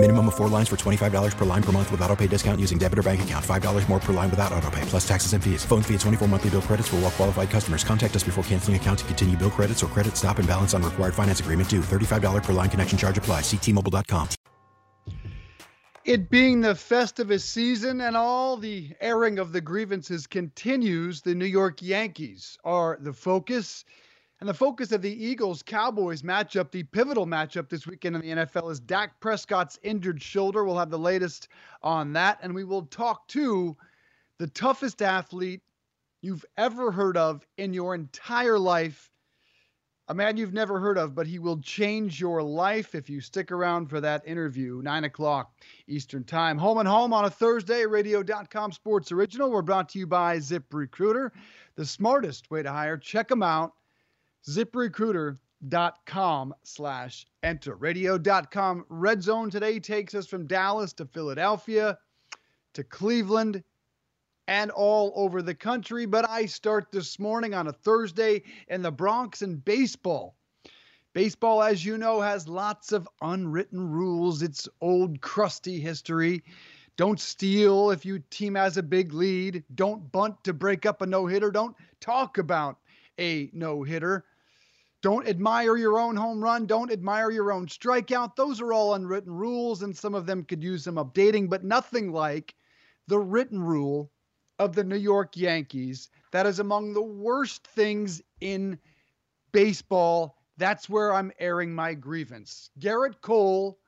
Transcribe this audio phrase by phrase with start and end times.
[0.00, 2.78] Minimum of four lines for $25 per line per month with auto pay discount using
[2.78, 3.44] debit or bank account.
[3.44, 5.64] $5 more per line without auto pay, plus taxes and fees.
[5.64, 7.82] Phone fee at 24 monthly bill credits for all well qualified customers.
[7.82, 10.84] Contact us before canceling account to continue bill credits or credit stop and balance on
[10.84, 11.80] required finance agreement due.
[11.80, 13.40] $35 per line connection charge apply.
[13.40, 14.28] Ctmobile.com.
[16.04, 21.44] It being the Festivus season and all the airing of the grievances continues, the New
[21.44, 23.84] York Yankees are the focus.
[24.40, 28.44] And the focus of the Eagles Cowboys matchup, the pivotal matchup this weekend in the
[28.44, 30.64] NFL, is Dak Prescott's injured shoulder.
[30.64, 31.48] We'll have the latest
[31.82, 32.38] on that.
[32.40, 33.76] And we will talk to
[34.38, 35.62] the toughest athlete
[36.22, 39.10] you've ever heard of in your entire life.
[40.06, 43.50] A man you've never heard of, but he will change your life if you stick
[43.50, 44.80] around for that interview.
[44.82, 45.52] Nine o'clock
[45.88, 46.56] Eastern Time.
[46.58, 49.50] Home and home on a Thursday, radio.com sports original.
[49.50, 51.32] We're brought to you by Zip Recruiter,
[51.74, 52.96] the smartest way to hire.
[52.96, 53.74] Check them out
[54.46, 57.74] ziprecruiter.com slash enter.
[57.74, 61.98] Radio.com Red Zone today takes us from Dallas to Philadelphia
[62.74, 63.62] to Cleveland
[64.46, 66.06] and all over the country.
[66.06, 70.36] But I start this morning on a Thursday in the Bronx in baseball.
[71.12, 74.42] Baseball, as you know, has lots of unwritten rules.
[74.42, 76.42] It's old, crusty history.
[76.96, 79.64] Don't steal if your team has a big lead.
[79.74, 81.50] Don't bunt to break up a no hitter.
[81.50, 82.78] Don't talk about
[83.18, 84.24] a no hitter.
[85.00, 86.66] Don't admire your own home run.
[86.66, 88.34] Don't admire your own strikeout.
[88.34, 92.12] Those are all unwritten rules, and some of them could use some updating, but nothing
[92.12, 92.54] like
[93.06, 94.10] the written rule
[94.58, 96.08] of the New York Yankees.
[96.32, 98.78] That is among the worst things in
[99.52, 100.36] baseball.
[100.56, 102.70] That's where I'm airing my grievance.
[102.78, 103.78] Gerrit Cole,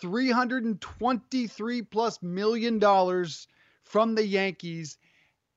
[0.00, 3.48] 323 plus million dollars
[3.84, 4.98] from the Yankees.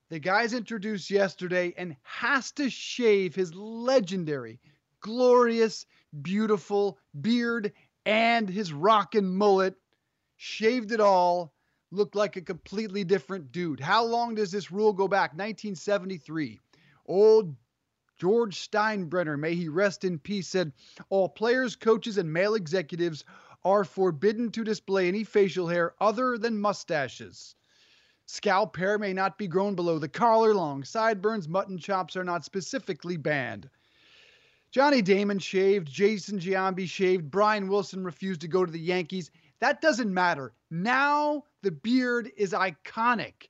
[0.09, 4.59] The guy's introduced yesterday and has to shave his legendary
[5.05, 5.85] glorious,
[6.21, 7.71] beautiful beard
[8.05, 9.75] and his rockin' mullet,
[10.35, 11.53] shaved it all,
[11.91, 13.79] looked like a completely different dude.
[13.79, 15.31] How long does this rule go back?
[15.31, 16.59] 1973.
[17.05, 17.55] Old
[18.17, 20.71] George Steinbrenner, may he rest in peace, said
[21.09, 23.23] all players, coaches, and male executives
[23.63, 27.55] are forbidden to display any facial hair other than mustaches.
[28.27, 30.53] Scalp hair may not be grown below the collar.
[30.53, 33.69] Long sideburns, mutton chops are not specifically banned.
[34.71, 39.31] Johnny Damon shaved, Jason Giambi shaved, Brian Wilson refused to go to the Yankees.
[39.59, 40.53] That doesn't matter.
[40.69, 43.47] Now the beard is iconic.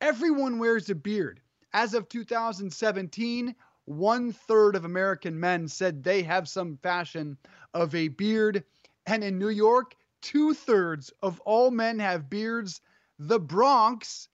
[0.00, 1.40] Everyone wears a beard.
[1.72, 3.54] As of 2017,
[3.84, 7.36] one third of American men said they have some fashion
[7.72, 8.64] of a beard.
[9.06, 12.80] And in New York, two thirds of all men have beards.
[13.18, 14.28] The Bronx,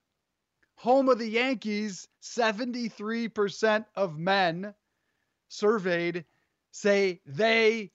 [0.77, 4.75] home of the Yankees, 73% of men
[5.49, 6.25] surveyed
[6.71, 7.91] say they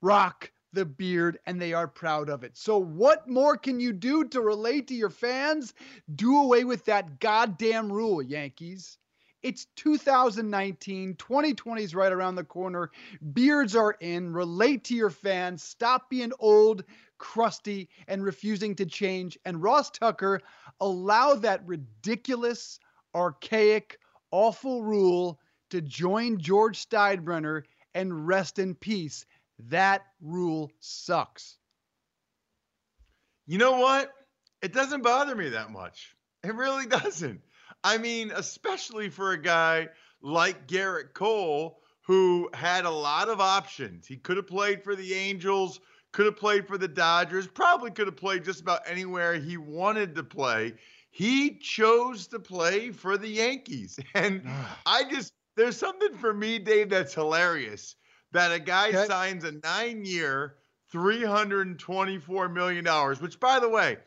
[0.00, 2.56] rock the beard and they are proud of it.
[2.56, 5.74] So, what more can you do to relate to your fans?
[6.14, 8.98] Do away with that goddamn rule, Yankees.
[9.42, 11.14] It's 2019.
[11.14, 12.90] 2020 is right around the corner.
[13.32, 14.32] Beards are in.
[14.32, 15.62] Relate to your fans.
[15.62, 16.84] Stop being old,
[17.18, 19.38] crusty, and refusing to change.
[19.44, 20.40] And Ross Tucker,
[20.80, 22.78] allow that ridiculous,
[23.14, 23.98] archaic,
[24.30, 25.40] awful rule
[25.70, 27.62] to join George Steinbrenner
[27.94, 29.26] and rest in peace.
[29.68, 31.58] That rule sucks.
[33.46, 34.12] You know what?
[34.62, 36.16] It doesn't bother me that much.
[36.44, 37.40] It really doesn't.
[37.84, 39.88] I mean, especially for a guy
[40.20, 44.06] like Gerrit Cole, who had a lot of options.
[44.06, 45.80] He could have played for the Angels,
[46.12, 50.14] could have played for the Dodgers, probably could have played just about anywhere he wanted
[50.14, 50.74] to play.
[51.10, 53.98] He chose to play for the Yankees.
[54.14, 54.42] And
[54.86, 57.96] I just, there's something for me, Dave, that's hilarious.
[58.32, 59.06] That a guy okay.
[59.06, 60.56] signs a nine-year,
[60.92, 63.98] $324 million, which by the way,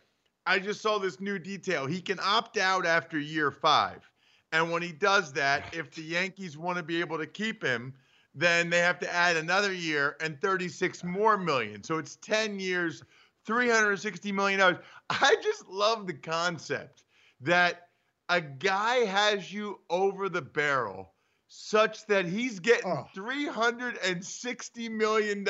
[0.45, 1.85] I just saw this new detail.
[1.85, 4.09] He can opt out after year five.
[4.51, 7.93] And when he does that, if the Yankees want to be able to keep him,
[8.33, 11.83] then they have to add another year and 36 more million.
[11.83, 13.03] So it's 10 years,
[13.45, 14.77] 360 million dollars.
[15.09, 17.03] I just love the concept
[17.41, 17.89] that
[18.29, 21.13] a guy has you over the barrel
[21.53, 23.05] such that he's getting oh.
[23.13, 25.45] $360 million,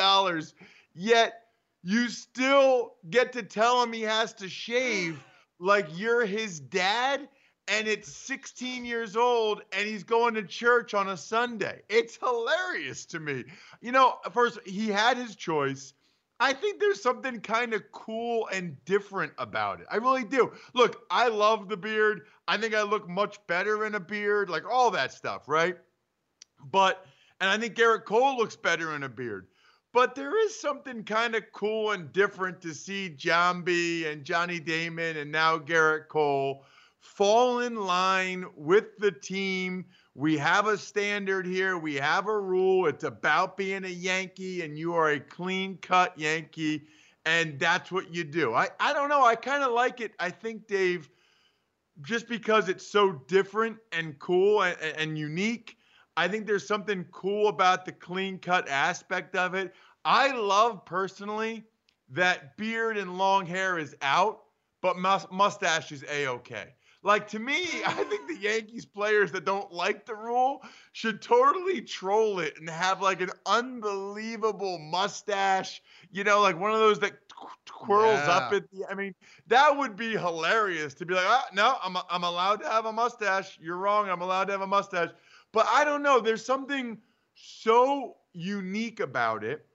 [0.96, 1.34] yet
[1.84, 5.24] you still get to tell him he has to shave
[5.60, 7.30] like you're his dad
[7.72, 11.82] and it's 16 years old and he's going to church on a Sunday.
[11.88, 13.46] It's hilarious to me.
[13.80, 15.94] You know, first, he had his choice.
[16.42, 19.88] I think there's something kind of cool and different about it.
[19.90, 20.52] I really do.
[20.74, 22.24] Look, I love the beard.
[22.46, 25.78] I think I look much better in a beard, like all that stuff, right?
[26.72, 27.06] But,
[27.40, 29.48] and I think Gerrit Cole looks better in a beard.
[29.94, 35.16] But there is something kind of cool and different to see Giambi and Johnny Damon
[35.16, 36.66] and now Gerrit Cole
[37.02, 39.86] fall in line with the team.
[40.14, 41.78] We have a standard here.
[41.78, 42.88] We have a rule.
[42.88, 46.84] It's about being a Yankee, and you are a clean cut Yankee,
[47.26, 48.54] and that's what you do.
[48.54, 49.26] I, I don't know.
[49.26, 50.14] I kind of like it.
[50.20, 51.10] I think, Dave,
[52.02, 55.78] just because it's so different and cool and, and unique,
[56.18, 59.74] I think there's something cool about the clean cut aspect of it.
[60.06, 61.64] I love personally
[62.10, 64.42] that beard and long hair is out,
[64.82, 66.74] but mustache is a okay.
[67.04, 70.62] Like to me, I think the Yankees players that don't like the rule
[70.94, 75.82] should totally troll it and have like an unbelievable mustache,
[76.12, 77.14] you know, like one of those that
[77.66, 78.32] twirls yeah.
[78.32, 79.16] up at the I mean,
[79.48, 82.94] that would be hilarious to be like, ah, no, I'm I'm allowed to have a
[82.94, 83.58] mustache.
[83.62, 84.10] You're wrong.
[84.10, 85.10] I'm allowed to have a mustache.
[85.52, 86.20] But I don't know.
[86.20, 86.98] There's something
[87.34, 89.66] so unique about it.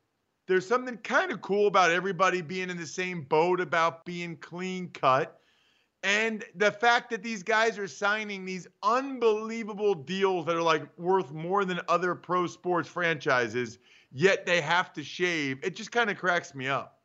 [0.47, 4.91] There's something kind of cool about everybody being in the same boat about being clean
[4.91, 5.41] cut
[6.03, 11.33] and the fact that these guys are signing these unbelievable deals that are like worth
[11.33, 13.79] more than other pro sports franchises,
[14.13, 16.97] yet they have to shave, it just kind of cracks me up.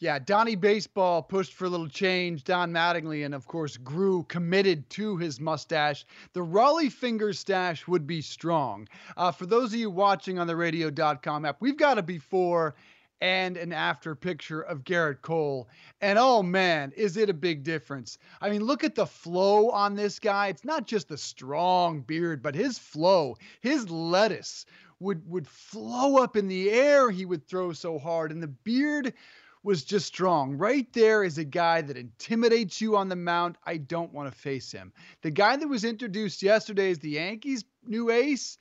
[0.00, 2.44] Yeah, Donnie Baseball pushed for a little change.
[2.44, 6.06] Don Mattingly, and of course, grew committed to his mustache.
[6.32, 8.88] The Rollie finger stash would be strong.
[9.18, 12.76] Uh, for those of you watching on the radio.com app, we've got a before
[13.20, 15.68] and an after picture of Gerrit Cole.
[16.00, 18.18] And oh man, is it a big difference?
[18.40, 20.48] I mean, look at the flow on this guy.
[20.48, 24.64] It's not just the strong beard, but his flow, his lettuce
[25.00, 27.10] would would flow up in the air.
[27.10, 29.14] He would throw so hard, and the beard
[29.62, 30.56] was just strong.
[30.56, 33.58] Right there is a guy that intimidates you on the mound.
[33.66, 34.92] I don't want to face him.
[35.22, 38.56] The guy that was introduced yesterday as the Yankees' new ace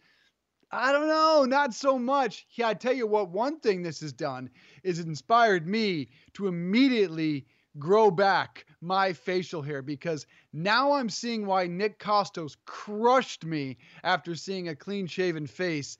[0.72, 2.46] I don't know, not so much.
[2.52, 4.50] Yeah, I tell you what, one thing this has done
[4.84, 7.48] is inspired me to immediately
[7.80, 14.36] grow back my facial hair because now I'm seeing why Nick Kostos crushed me after
[14.36, 15.98] seeing a clean shaven face.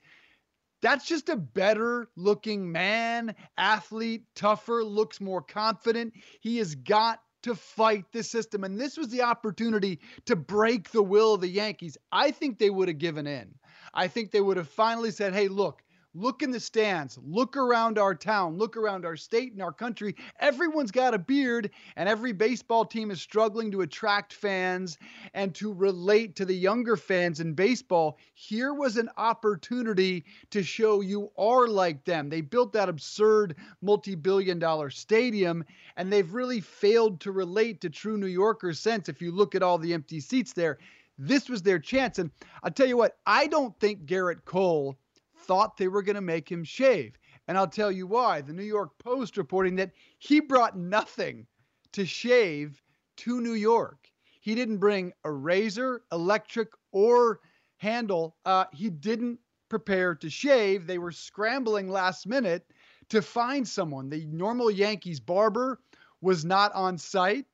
[0.82, 6.14] That's just a better looking man, athlete, tougher, looks more confident.
[6.40, 8.64] He has got to fight the system.
[8.64, 11.98] And this was the opportunity to break the will of the Yankees.
[12.12, 13.54] I think they would have given in.
[13.94, 15.82] I think they would have finally said, hey, look,
[16.14, 20.16] look in the stands, look around our town, look around our state and our country.
[20.40, 24.98] Everyone's got a beard, and every baseball team is struggling to attract fans
[25.34, 28.18] and to relate to the younger fans in baseball.
[28.34, 32.28] Here was an opportunity to show you are like them.
[32.28, 35.64] They built that absurd multi billion dollar stadium,
[35.96, 39.62] and they've really failed to relate to true New Yorkers' sense if you look at
[39.62, 40.78] all the empty seats there.
[41.22, 42.18] This was their chance.
[42.18, 42.30] And
[42.62, 44.96] I'll tell you what, I don't think Gerrit Cole
[45.40, 47.18] thought they were going to make him shave.
[47.46, 48.40] And I'll tell you why.
[48.40, 51.46] The New York Post reporting that he brought nothing
[51.92, 52.82] to shave
[53.18, 54.10] to New York.
[54.40, 57.40] He didn't bring a razor, electric, or
[57.76, 58.36] handle.
[58.46, 60.86] Uh, he didn't prepare to shave.
[60.86, 62.64] They were scrambling last minute
[63.10, 64.08] to find someone.
[64.08, 65.80] The normal Yankees barber
[66.22, 67.44] was not on site.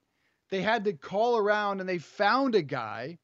[0.50, 3.18] They had to call around and they found a guy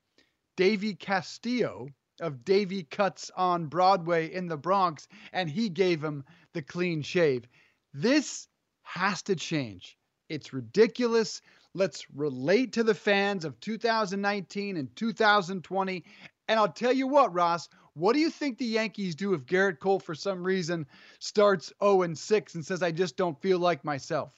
[0.57, 1.89] Davey Castillo
[2.21, 7.49] of Davey Cuts on Broadway in the Bronx, and he gave him the clean shave.
[7.95, 8.49] This
[8.83, 9.97] has to change.
[10.29, 11.43] It's ridiculous.
[11.75, 16.05] Let's relate to the fans of 2019 and 2020.
[16.49, 19.79] And I'll tell you what, Ross, what do you think the Yankees do if Gerrit
[19.79, 20.87] Cole, for some reason,
[21.19, 24.33] starts 0 and 6 and says, I just don't feel like myself?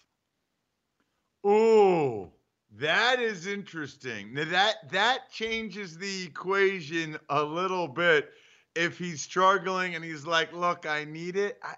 [1.47, 2.31] Ooh,
[2.79, 4.35] that is interesting.
[4.35, 8.31] Now that that changes the equation a little bit.
[8.75, 11.75] If he's struggling and he's like, "Look, I need it." I,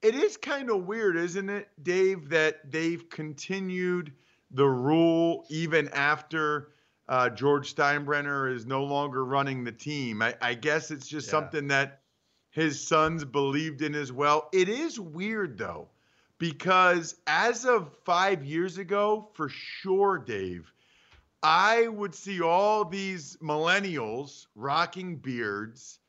[0.00, 4.12] it is kind of weird, isn't it, Dave, that they've continued
[4.50, 6.72] the rule even after
[7.08, 10.22] uh, George Steinbrenner is no longer running the team.
[10.22, 11.32] I, I guess it's just yeah.
[11.32, 12.00] something that
[12.50, 14.48] his sons believed in as well.
[14.52, 15.88] It is weird though
[16.42, 20.72] because as of five years ago, for sure, Dave,
[21.40, 26.00] I would see all these millennials rocking beards,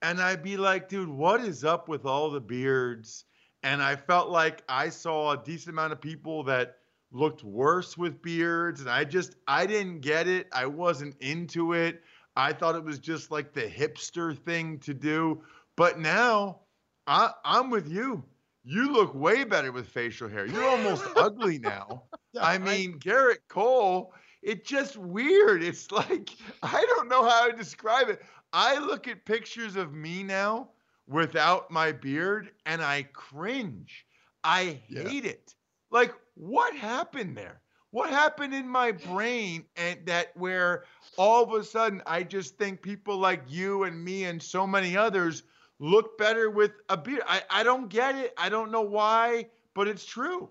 [0.00, 3.26] and I'd be like, dude, what is up with all the beards?
[3.62, 6.78] And I felt like I saw a decent amount of people that
[7.12, 10.46] looked worse with beards, and I just, I didn't get it.
[10.50, 12.00] I wasn't into it.
[12.36, 15.42] I thought it was just like the hipster thing to do.
[15.76, 16.60] But now
[17.06, 18.24] I, I'm with you
[18.64, 20.46] you look way better with facial hair.
[20.46, 22.04] You're almost ugly now.
[22.40, 25.62] I mean, Gerrit Cole, it's just weird.
[25.62, 26.30] It's like,
[26.62, 28.22] I don't know how to describe it.
[28.52, 30.70] I look at pictures of me now
[31.06, 34.06] without my beard and I cringe.
[34.42, 35.30] I hate yeah.
[35.30, 35.54] it.
[35.90, 37.60] Like, what happened there?
[37.90, 40.84] What happened in my brain and that where
[41.16, 44.96] all of a sudden I just think people like you and me and so many
[44.96, 45.44] others
[45.84, 47.22] look better with a beard.
[47.28, 48.32] I, I don't get it.
[48.38, 50.48] I don't know why, but it's true.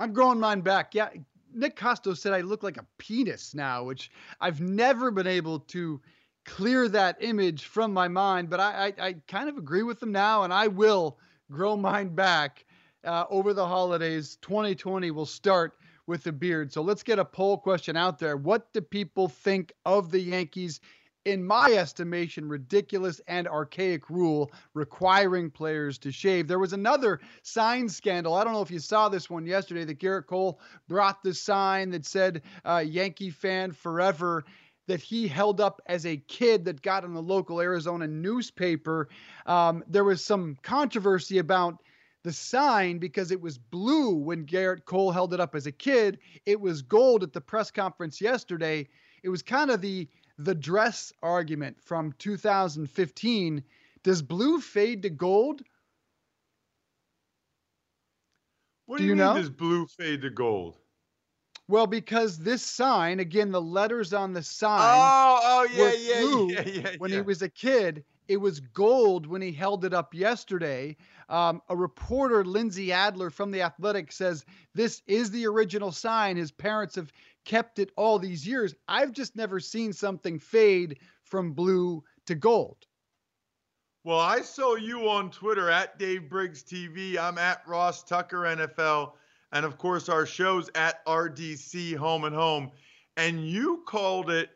[0.00, 0.94] I'm growing mine back.
[0.94, 1.10] Yeah.
[1.54, 4.10] Nick Kostos said I look like a penis now, which
[4.40, 6.00] I've never been able to
[6.46, 10.12] clear that image from my mind, but I, I, I kind of agree with them
[10.12, 11.18] now, and I will
[11.50, 12.64] grow mine back
[13.04, 14.38] uh, over the holidays.
[14.40, 15.74] 2020 will start
[16.06, 16.72] with the beard.
[16.72, 18.38] So let's get a poll question out there.
[18.38, 20.80] What do people think of the Yankees
[21.24, 26.48] in my estimation, ridiculous and archaic rule requiring players to shave.
[26.48, 28.34] There was another sign scandal.
[28.34, 31.90] I don't know if you saw this one yesterday that Gerrit Cole brought the sign
[31.90, 34.44] that said uh, Yankee fan forever
[34.88, 39.08] that he held up as a kid that got in the local Arizona newspaper.
[39.46, 41.78] Um, there was some controversy about
[42.24, 46.18] the sign because it was blue when Gerrit Cole held it up as a kid.
[46.46, 48.88] It was gold at the press conference yesterday.
[49.22, 50.08] It was kind of the
[50.38, 53.62] the dress argument from 2015.
[54.02, 55.62] Does blue fade to gold?
[58.86, 59.34] What do, do you, you know?
[59.34, 60.76] Does blue fade to gold?
[61.68, 64.80] Well, because this sign, again, the letters on the sign.
[64.82, 67.16] Oh, oh yeah, yeah, blue yeah, yeah, When yeah.
[67.16, 70.96] he was a kid, it was gold when he held it up yesterday.
[71.28, 76.36] Um, a reporter, Lindsey Adler from The Athletic, says this is the original sign.
[76.36, 77.12] His parents have
[77.44, 78.74] kept it all these years.
[78.88, 82.76] I've just never seen something fade from blue to gold.
[84.04, 87.16] Well, I saw you on Twitter at Dave Briggs TV.
[87.16, 89.12] I'm at Ross Tucker NFL.
[89.52, 92.70] And of course, our show's at RDC Home and Home.
[93.16, 94.50] And you called it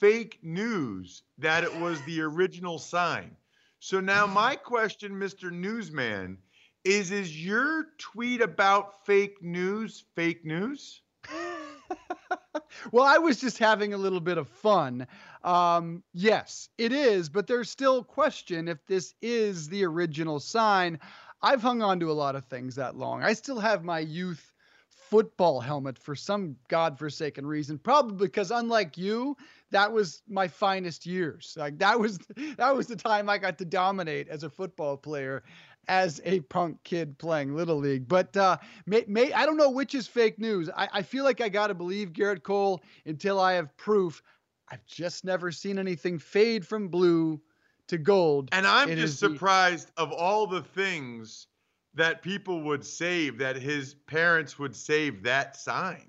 [0.00, 3.36] fake news that it was the original sign.
[3.78, 5.52] So now, my question, Mr.
[5.52, 6.38] Newsman,
[6.84, 11.02] is Is your tweet about fake news fake news?
[12.92, 15.06] well, I was just having a little bit of fun.
[15.42, 20.98] Um, yes, it is, but there's still question if this is the original sign.
[21.42, 23.22] I've hung on to a lot of things that long.
[23.22, 24.52] I still have my youth
[24.88, 29.36] football helmet for some godforsaken reason, probably because unlike you,
[29.70, 31.54] that was my finest years.
[31.58, 32.18] Like that was
[32.56, 35.42] that was the time I got to dominate as a football player
[35.88, 38.08] as a punk kid playing little league.
[38.08, 40.70] But uh, may, may, I don't know which is fake news.
[40.76, 44.22] I, I feel like I got to believe Gerrit Cole until I have proof.
[44.70, 47.40] I've just never seen anything fade from blue
[47.88, 48.48] to gold.
[48.52, 51.48] And I'm just surprised of all the things
[51.94, 56.08] that people would save, that his parents would save that sign.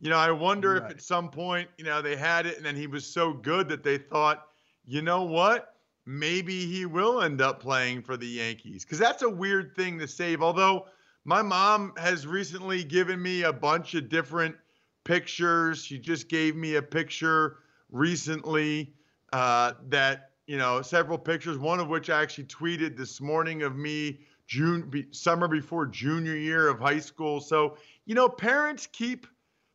[0.00, 0.82] You know, I wonder right.
[0.84, 3.68] if at some point, you know, they had it and then he was so good
[3.68, 4.46] that they thought,
[4.84, 5.71] you know what?
[6.06, 10.08] Maybe he will end up playing for the Yankees because that's a weird thing to
[10.08, 10.42] save.
[10.42, 10.86] Although
[11.24, 14.56] my mom has recently given me a bunch of different
[15.04, 15.84] pictures.
[15.84, 17.58] She just gave me a picture
[17.90, 18.94] recently
[19.32, 21.58] uh, that you know several pictures.
[21.58, 26.36] One of which I actually tweeted this morning of me June be, summer before junior
[26.36, 27.40] year of high school.
[27.40, 29.26] So you know, parents keep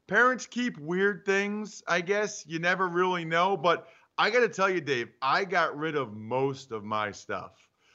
[0.08, 1.84] parents keep weird things.
[1.88, 5.78] I guess you never really know, but I got to tell you, Dave, I got
[5.78, 7.52] rid of most of my stuff.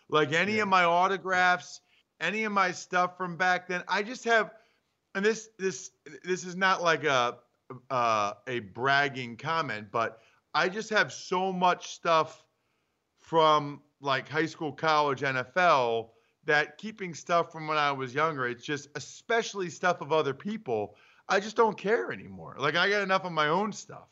[0.08, 0.62] Like any yeah.
[0.62, 1.80] of my autographs,
[2.20, 3.82] any of my stuff from back then.
[3.88, 4.52] I just have,
[5.14, 5.90] and this this
[6.24, 7.38] this is not like a
[7.90, 10.20] uh, a bragging comment, but
[10.54, 12.44] I just have so much stuff
[13.18, 16.10] from like high school, college, NFL
[16.44, 20.96] that keeping stuff from when I was younger, it's just especially stuff of other people.
[21.28, 22.56] I just don't care anymore.
[22.58, 24.10] Like I got enough of my own stuff.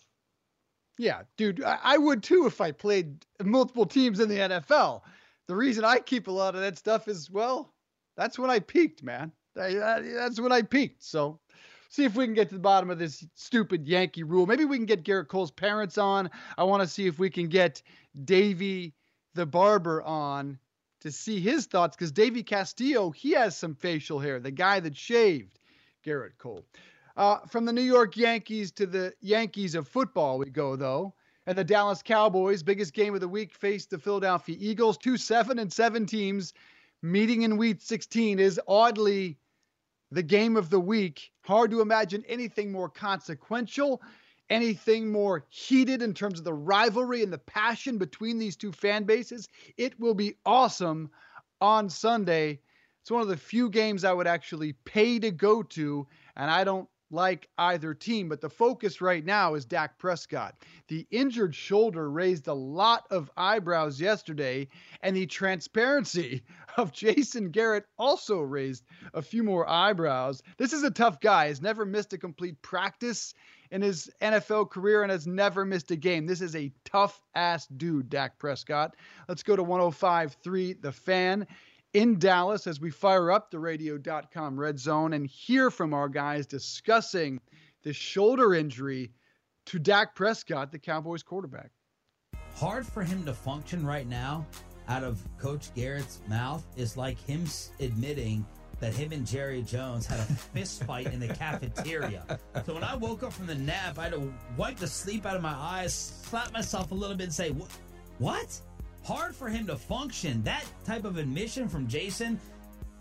[1.00, 5.00] Yeah, dude, I would too if I played multiple teams in the NFL.
[5.48, 7.72] The reason I keep a lot of that stuff is, well,
[8.18, 9.32] that's when I peaked, man.
[9.54, 11.02] That's when I peaked.
[11.02, 11.40] So,
[11.88, 14.44] see if we can get to the bottom of this stupid Yankee rule.
[14.44, 16.28] Maybe we can get Gerrit Cole's parents on.
[16.58, 17.82] I want to see if we can get
[18.26, 18.92] Davey
[19.34, 20.58] the barber on
[21.00, 24.94] to see his thoughts because Davey Castillo, he has some facial hair, the guy that
[24.94, 25.58] shaved
[26.04, 26.66] Gerrit Cole.
[27.16, 31.14] Uh, from the New York Yankees to the Yankees of football, we go though.
[31.46, 34.98] And the Dallas Cowboys, biggest game of the week, faced the Philadelphia Eagles.
[34.98, 36.52] Two seven and seven teams
[37.02, 39.38] meeting in week 16 is oddly
[40.10, 41.30] the game of the week.
[41.42, 44.02] Hard to imagine anything more consequential,
[44.50, 49.04] anything more heated in terms of the rivalry and the passion between these two fan
[49.04, 49.48] bases.
[49.76, 51.10] It will be awesome
[51.60, 52.60] on Sunday.
[53.00, 56.50] It's It's one of the few games I would actually pay to go to, and
[56.50, 60.54] I don't like either team, but the focus right now is Dak Prescott.
[60.88, 64.68] The injured shoulder raised a lot of eyebrows yesterday,
[65.02, 66.42] and the transparency
[66.76, 70.42] of Jason Garrett also raised a few more eyebrows.
[70.56, 71.48] This is a tough guy.
[71.48, 73.34] Has never missed a complete practice
[73.70, 76.26] in his NFL career and has never missed a game.
[76.26, 78.96] This is a tough ass dude, Dak Prescott.
[79.28, 81.46] Let's go to 105.3 The Fan
[81.92, 86.46] in Dallas as we fire up the radio.com red zone and hear from our guys
[86.46, 87.40] discussing
[87.82, 89.12] the shoulder injury
[89.66, 91.70] to Dak Prescott, the Cowboys quarterback.
[92.56, 94.46] Hard for him to function right now
[94.88, 97.44] out of Coach Garrett's mouth is like him
[97.78, 98.44] admitting
[98.80, 100.22] that him and Jerry Jones had a
[100.54, 102.40] fist fight in the cafeteria.
[102.64, 105.36] So when I woke up from the nap, I had to wipe the sleep out
[105.36, 107.54] of my eyes, slap myself a little bit, and say,
[108.18, 108.60] "What?
[109.10, 110.40] Hard for him to function.
[110.44, 112.38] That type of admission from Jason,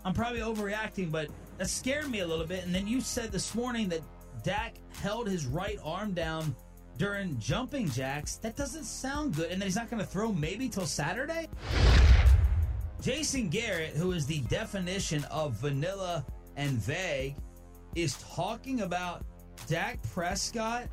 [0.04, 2.64] I'm probably overreacting, but that scared me a little bit.
[2.64, 4.00] And then you said this morning that
[4.42, 6.56] Dak held his right arm down
[6.96, 8.36] during jumping jacks.
[8.36, 9.52] That doesn't sound good.
[9.52, 11.48] And then he's not going to throw maybe till Saturday?
[13.00, 16.26] Jason Garrett, who is the definition of vanilla
[16.56, 17.36] and vague,
[17.94, 19.24] is talking about
[19.68, 20.88] Dak Prescott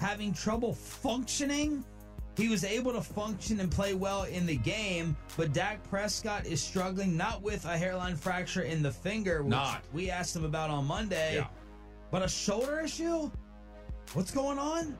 [0.00, 1.84] having trouble functioning
[2.40, 6.62] he was able to function and play well in the game, but Dak Prescott is
[6.62, 9.82] struggling not with a hairline fracture in the finger, which not.
[9.92, 11.48] we asked him about on Monday, yeah.
[12.10, 13.30] but a shoulder issue?
[14.14, 14.96] What's going on?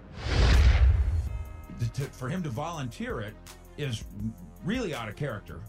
[2.12, 3.32] For him to volunteer it
[3.78, 4.04] is
[4.62, 5.60] really out of character.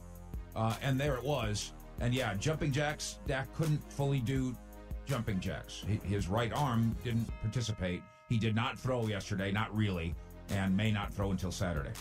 [0.55, 1.71] Uh, and there it was.
[2.01, 4.53] And yeah, jumping jacks, Dak couldn't fully do
[5.05, 5.85] jumping jacks.
[6.03, 8.03] His right arm didn't participate.
[8.27, 10.13] He did not throw yesterday, not really
[10.51, 11.91] and may not throw until Saturday.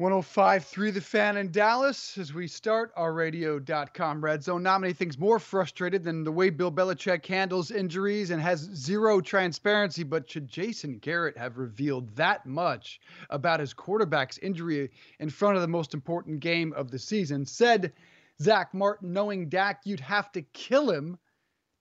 [0.00, 4.64] 105.3 The Fan in Dallas as we start our radio.com red zone.
[4.64, 9.20] Not many things more frustrated than the way Bill Belichick handles injuries and has zero
[9.20, 10.02] transparency.
[10.02, 13.00] But should Jason Garrett have revealed that much
[13.30, 17.46] about his quarterback's injury in front of the most important game of the season?
[17.46, 17.92] Said
[18.42, 21.16] Zack Martin, knowing Dak, you'd have to kill him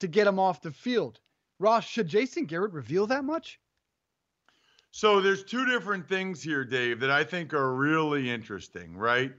[0.02, 1.19] to get him off the field.
[1.60, 3.60] Ross, should Jason Garrett reveal that much?
[4.92, 9.34] So there's two different things here, Dave, that I think are really interesting, right?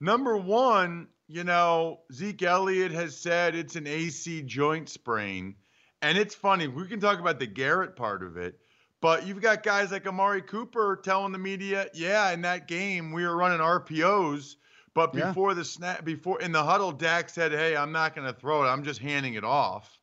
[0.00, 5.54] Number one, you know, Zeke Elliott has said it's an AC joint sprain.
[6.02, 8.60] And it's funny, we can talk about the Garrett part of it,
[9.00, 13.26] but you've got guys like Amari Cooper telling the media, yeah, in that game we
[13.26, 14.56] were running RPOs,
[14.94, 15.54] but before yeah.
[15.54, 18.68] the snap, before in the huddle, Dak said, hey, I'm not going to throw it.
[18.68, 19.97] I'm just handing it off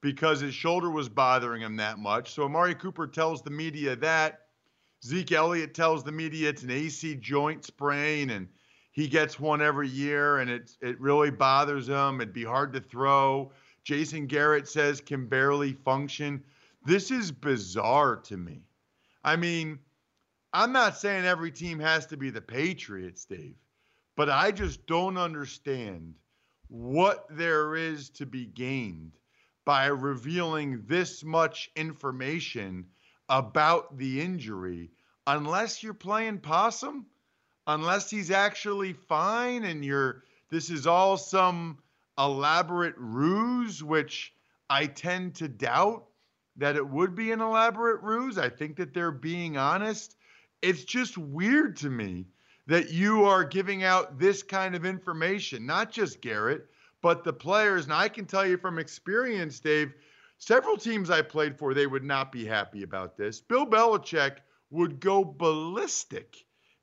[0.00, 2.32] because his shoulder was bothering him that much.
[2.32, 4.46] So Amari Cooper tells the media that.
[5.04, 8.48] Zeke Elliott tells the media it's an AC joint sprain and
[8.92, 12.20] he gets one every year and it it really bothers him.
[12.20, 13.52] It'd be hard to throw.
[13.82, 16.42] Jason Garrett says can barely function.
[16.84, 18.62] This is bizarre to me.
[19.24, 19.78] I mean,
[20.52, 23.56] I'm not saying every team has to be the Patriots, Dave,
[24.16, 26.14] but I just don't understand
[26.68, 29.12] what there is to be gained
[29.64, 32.86] by revealing this much information
[33.28, 34.90] about the injury
[35.26, 37.06] unless you're playing possum,
[37.66, 41.78] unless he's actually fine and you're this is all some
[42.18, 44.34] elaborate ruse, which
[44.68, 46.06] I tend to doubt
[46.56, 48.36] that it would be an elaborate ruse.
[48.36, 50.16] I think that they're being honest.
[50.60, 52.26] It's just weird to me
[52.66, 56.66] that you are giving out this kind of information, not just Garrett,
[57.02, 59.92] but the players, and I can tell you from experience, Dave,
[60.38, 63.40] several teams I played for, they would not be happy about this.
[63.40, 64.38] Bill Belichick
[64.70, 66.36] would go ballistic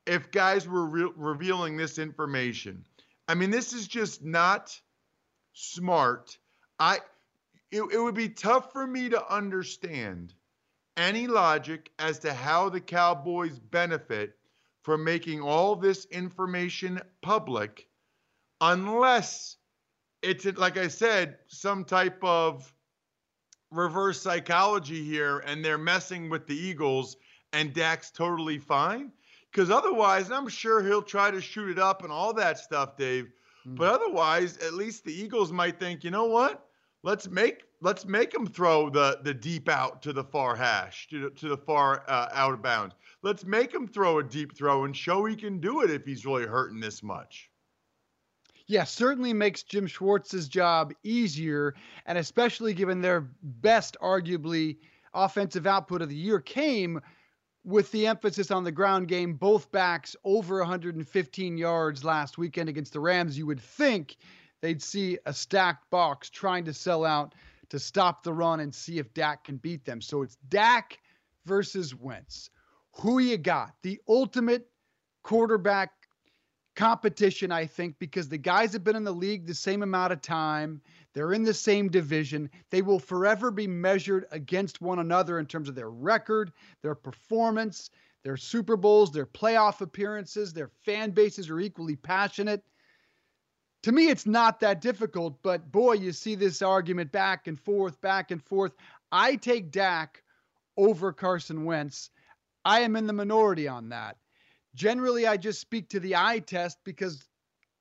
[0.06, 2.86] if guys were re- revealing this information.
[3.28, 4.80] I mean, this is just not
[5.54, 6.38] smart.
[6.80, 7.00] I
[7.72, 10.34] it, it would be tough for me to understand
[10.96, 14.38] any logic as to how the Cowboys benefit
[14.84, 17.88] from making all this information public
[18.62, 19.58] unless
[20.22, 22.74] it's like I said, some type of
[23.72, 27.18] reverse psychology here, and they're messing with the Eagles,
[27.54, 29.12] and Dak's totally fine.
[29.52, 33.26] Because otherwise, I'm sure he'll try to shoot it up and all that stuff, Dave.
[33.26, 33.76] Mm-hmm.
[33.76, 36.66] But otherwise, at least the Eagles might think, you know what?
[37.04, 41.30] Let's make let's make him throw the the deep out to the far hash to,
[41.30, 42.96] to the far uh, out of bounds.
[43.22, 46.26] Let's make him throw a deep throw and show he can do it if he's
[46.26, 47.50] really hurting this much
[48.68, 51.74] yeah, certainly makes Jim Schwartz's job easier,
[52.06, 54.78] and especially given their best, arguably,
[55.14, 57.02] offensive output of the year came
[57.64, 62.94] with the emphasis on the ground game, both backs over 115 yards last weekend against
[62.94, 64.16] the Rams, you would think
[64.62, 67.36] they'd see a stacked box trying to sell out
[67.70, 70.00] to stop the run and see if Dak can beat them.
[70.00, 70.98] So it's Dak
[71.46, 72.50] versus Wentz.
[73.02, 73.74] Who you got?
[73.84, 74.70] The ultimate
[75.24, 75.92] quarterback
[76.78, 80.22] competition, I think, because the guys have been in the league the same amount of
[80.22, 80.80] time.
[81.14, 82.50] They're in the same division.
[82.70, 87.90] They will forever be measured against one another in terms of their record, their performance,
[88.24, 90.54] their Super Bowls, their playoff appearances.
[90.54, 92.64] Their fan bases are equally passionate.
[93.84, 98.00] To me, it's not that difficult, but boy, you see this argument back and forth,
[98.02, 98.74] back and forth.
[99.12, 100.22] I take Dak
[100.78, 102.12] over Carson Wentz.
[102.64, 104.18] I am in the minority on that.
[104.78, 107.28] Generally, I just speak to the eye test because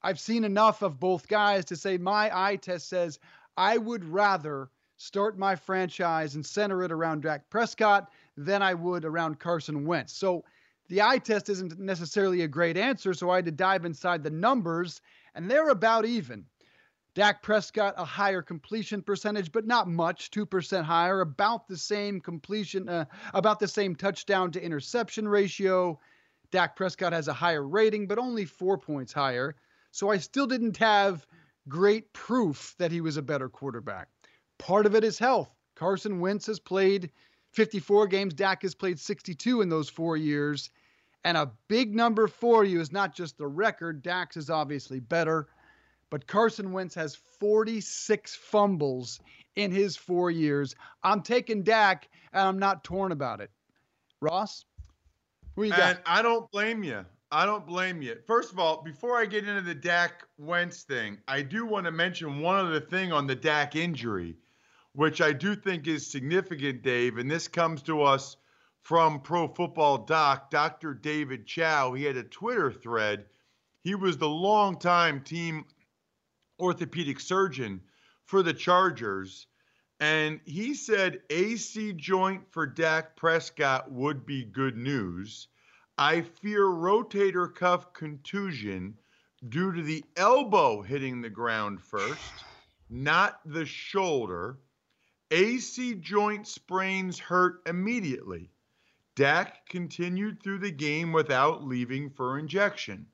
[0.02, 3.18] I've seen enough of both guys to say my eye test says
[3.54, 9.04] I would rather start my franchise and center it around Dak Prescott than I would
[9.04, 10.14] around Carson Wentz.
[10.14, 10.42] So
[10.88, 13.12] the eye test isn't necessarily a great answer.
[13.12, 15.02] So I had to dive inside the numbers,
[15.34, 16.46] and they're about even.
[17.14, 22.88] Dak Prescott, a higher completion percentage, but not much, 2% higher, about the same completion,
[22.88, 23.04] uh,
[23.34, 26.00] about the same touchdown to interception ratio.
[26.56, 29.54] Dak Prescott has a higher rating, but only four points higher.
[29.90, 31.26] So I still didn't have
[31.68, 34.08] great proof that he was a better quarterback.
[34.56, 35.50] Part of it is health.
[35.74, 37.10] Carson Wentz has played
[37.52, 40.70] 54 games, Dak has played 62 in those four years.
[41.24, 45.48] And a big number for you is not just the record, Dak's is obviously better,
[46.08, 49.20] but Carson Wentz has 46 fumbles
[49.56, 50.74] in his four years.
[51.02, 53.50] I'm taking Dak, and I'm not torn about it.
[54.22, 54.64] Ross,
[55.64, 55.80] you got?
[55.80, 57.04] And I don't blame you.
[57.32, 58.16] I don't blame you.
[58.26, 61.90] First of all, before I get into the Dak Wentz thing, I do want to
[61.90, 64.36] mention one other thing on the Dak injury,
[64.92, 67.18] which I do think is significant, Dave.
[67.18, 68.36] And this comes to us
[68.82, 70.94] from Pro Football Doc, Dr.
[70.94, 71.92] David Chao.
[71.94, 73.26] He had a Twitter thread.
[73.82, 75.64] He was the longtime team
[76.60, 77.80] orthopedic surgeon
[78.24, 79.48] for the Chargers.
[79.98, 85.48] And he said AC joint for Dak Prescott would be good news.
[85.96, 88.98] I fear rotator cuff contusion
[89.48, 92.44] due to the elbow hitting the ground first,
[92.90, 94.58] not the shoulder.
[95.30, 98.50] AC joint sprains hurt immediately.
[99.14, 103.06] Dak continued through the game without leaving for injection.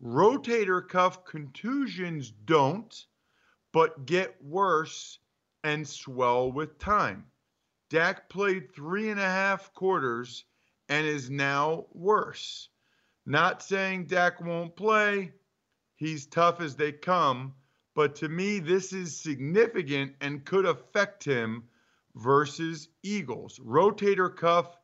[0.00, 3.06] Rotator cuff contusions don't,
[3.72, 5.18] but get worse
[5.64, 7.26] and swell with time.
[7.90, 10.44] Dak played three and a half quarters
[10.88, 12.68] and is now worse.
[13.26, 15.32] Not saying Dak won't play,
[15.96, 17.54] he's tough as they come,
[17.94, 21.64] but to me, this is significant and could affect him
[22.14, 23.58] versus Eagles.
[23.58, 24.76] Rotator cuff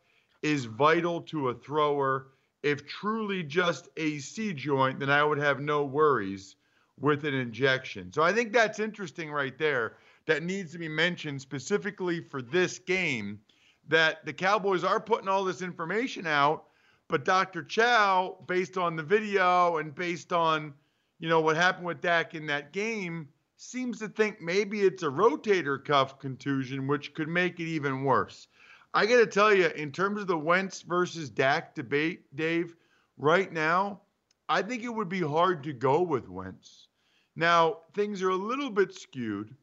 [0.43, 2.29] is vital to a thrower.
[2.63, 6.57] If truly just AC joint, then I would have no worries
[6.99, 8.13] with an injection.
[8.13, 9.97] So I think that's interesting right there.
[10.27, 13.41] That needs to be mentioned specifically for this game
[13.89, 16.65] that the Cowboys are putting all this information out,
[17.09, 17.63] but Dr.
[17.63, 20.75] Chao, based on the video and based on,
[21.21, 25.07] you know, what happened with Dak in that game, seems to think maybe it's a
[25.07, 28.49] rotator cuff contusion, which could make it even worse.
[28.93, 32.75] I got to tell you, in terms of the Wentz versus Dak debate, Dave,
[33.17, 34.01] right now,
[34.49, 36.89] I think it would be hard to go with Wentz.
[37.37, 39.55] Now, things are a little bit skewed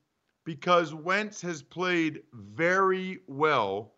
[0.46, 3.94] because Wentz has played very well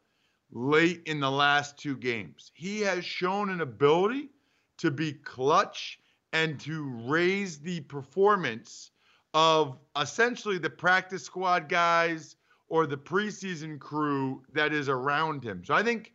[0.51, 2.51] late in the last two games.
[2.53, 4.29] He has shown an ability
[4.77, 5.99] to be clutch
[6.33, 8.91] and to raise the performance
[9.33, 12.35] of essentially the practice squad guys
[12.67, 15.63] or the preseason crew that is around him.
[15.63, 16.13] So I think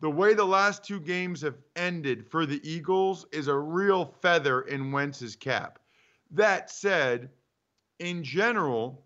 [0.00, 4.62] the way the last two games have ended for the Eagles is a real feather
[4.62, 5.78] in Wentz's cap.
[6.30, 7.30] That said,
[8.00, 9.03] in general,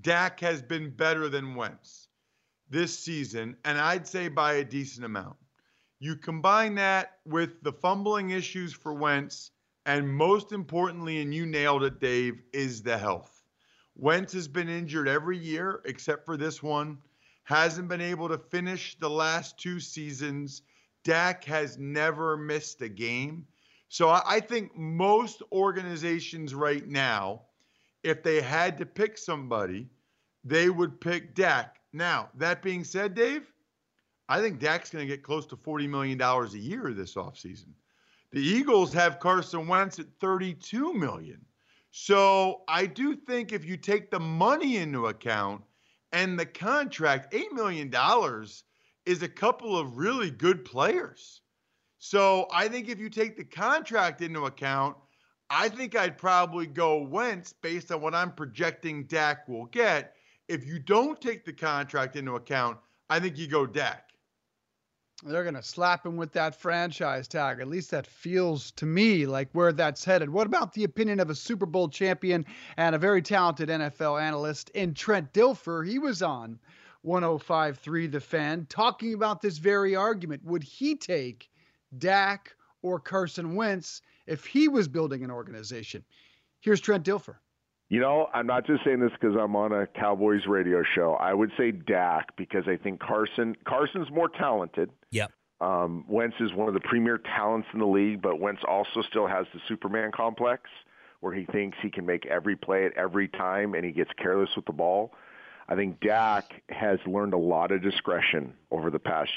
[0.00, 2.08] Dak has been better than Wentz
[2.68, 5.36] this season, and I'd say by a decent amount.
[5.98, 9.52] You combine that with the fumbling issues for Wentz,
[9.86, 13.44] and most importantly, and you nailed it, Dave, is the health.
[13.94, 16.98] Wentz has been injured every year except for this one,
[17.44, 20.62] hasn't been able to finish the last two seasons.
[21.04, 23.46] Dak has never missed a game.
[23.88, 27.42] So I think most organizations right now,
[28.06, 29.88] if they had to pick somebody,
[30.44, 31.80] they would pick Dak.
[31.92, 33.50] Now, that being said, Dave,
[34.28, 37.72] I think Dak's going to get close to $40 million a year this offseason.
[38.30, 41.44] The Eagles have Carson Wentz at 32 million.
[41.90, 45.62] So I do think if you take the money into account
[46.12, 47.92] and the contract, $8 million
[49.04, 51.40] is a couple of really good players.
[51.98, 54.96] So I think if you take the contract into account,
[55.50, 60.14] I think I'd probably go Wentz based on what I'm projecting Dak will get.
[60.48, 62.78] If you don't take the contract into account,
[63.08, 64.10] I think you go Dak.
[65.24, 67.60] They're going to slap him with that franchise tag.
[67.60, 70.28] At least that feels to me like where that's headed.
[70.28, 72.44] What about the opinion of a Super Bowl champion
[72.76, 75.88] and a very talented NFL analyst in Trent Dilfer?
[75.88, 76.58] He was on
[77.02, 80.44] 1053 The Fan talking about this very argument.
[80.44, 81.48] Would he take
[81.96, 86.04] Dak or Carson Wentz if he was building an organization?
[86.60, 87.36] Here's Trent Dilfer.
[87.88, 91.14] You know, I'm not just saying this because I'm on a Cowboys radio show.
[91.14, 94.90] I would say Dak because I think Carson Carson's more talented.
[95.12, 95.30] Yep.
[95.60, 99.26] Um, Wentz is one of the premier talents in the league, but Wentz also still
[99.26, 100.68] has the Superman complex
[101.20, 104.50] where he thinks he can make every play at every time and he gets careless
[104.54, 105.12] with the ball.
[105.68, 109.30] I think Dak has learned a lot of discretion over the past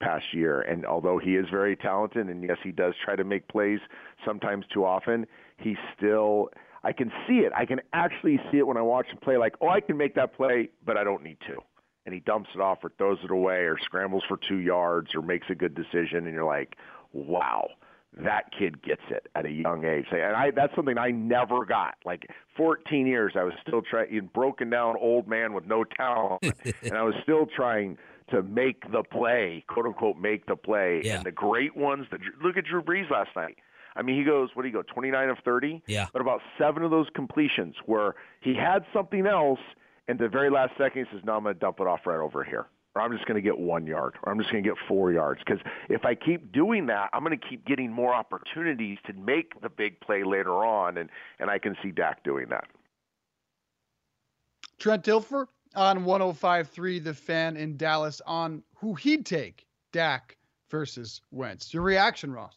[0.00, 3.48] past year, and although he is very talented and yes, he does try to make
[3.48, 3.80] plays
[4.24, 5.26] sometimes too often,
[5.58, 6.50] he still
[6.84, 7.52] I can see it.
[7.56, 9.38] I can actually see it when I watch him play.
[9.38, 11.56] Like, oh, I can make that play, but I don't need to.
[12.04, 15.22] And he dumps it off or throws it away or scrambles for two yards or
[15.22, 16.76] makes a good decision, and you're like,
[17.14, 17.66] wow,
[18.22, 20.04] that kid gets it at a young age.
[20.12, 21.94] And I that's something I never got.
[22.04, 22.28] Like
[22.58, 26.44] 14 years, I was still trying, broken down old man with no talent,
[26.82, 27.96] and I was still trying
[28.30, 31.02] to make the play, quote unquote, make the play.
[31.04, 31.16] Yeah.
[31.16, 33.58] And the great ones, the, look at Drew Brees last night.
[33.96, 35.82] I mean, he goes, what do you go, 29 of 30?
[35.86, 36.06] Yeah.
[36.12, 39.60] But about seven of those completions where he had something else,
[40.08, 42.18] and the very last second he says, no, I'm going to dump it off right
[42.18, 42.66] over here.
[42.96, 45.12] Or I'm just going to get one yard, or I'm just going to get four
[45.12, 45.40] yards.
[45.44, 49.60] Because if I keep doing that, I'm going to keep getting more opportunities to make
[49.62, 51.10] the big play later on, and,
[51.40, 52.66] and I can see Dak doing that.
[54.78, 60.36] Trent Dilfer on 105.3 The Fan in Dallas on who he'd take, Dak
[60.70, 61.72] versus Wentz.
[61.72, 62.56] Your reaction, Ross?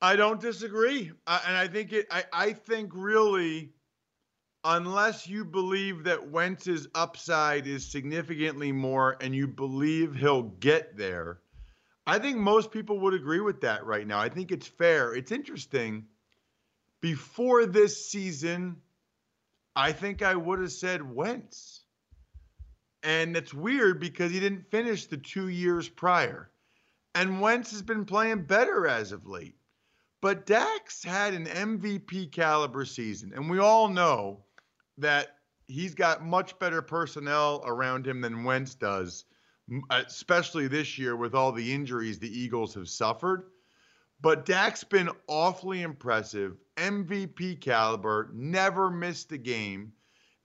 [0.00, 2.06] I don't disagree, and I think it.
[2.10, 3.70] I, I think really,
[4.62, 11.40] unless you believe that Wentz's upside is significantly more, and you believe he'll get there,
[12.06, 14.20] I think most people would agree with that right now.
[14.20, 15.14] I think it's fair.
[15.14, 16.06] It's interesting.
[17.00, 18.76] Before this season,
[19.78, 21.84] I think I would have said Wentz,
[23.04, 26.50] and it's weird because he didn't finish the two years prior,
[27.14, 29.54] and Wentz has been playing better as of late.
[30.20, 34.42] But Dak's had an MVP caliber season, and we all know
[34.96, 35.36] that
[35.68, 39.26] he's got much better personnel around him than Wentz does,
[39.90, 43.44] especially this year with all the injuries the Eagles have suffered.
[44.20, 49.92] But Dak's been awfully impressive, MVP caliber, never missed a game,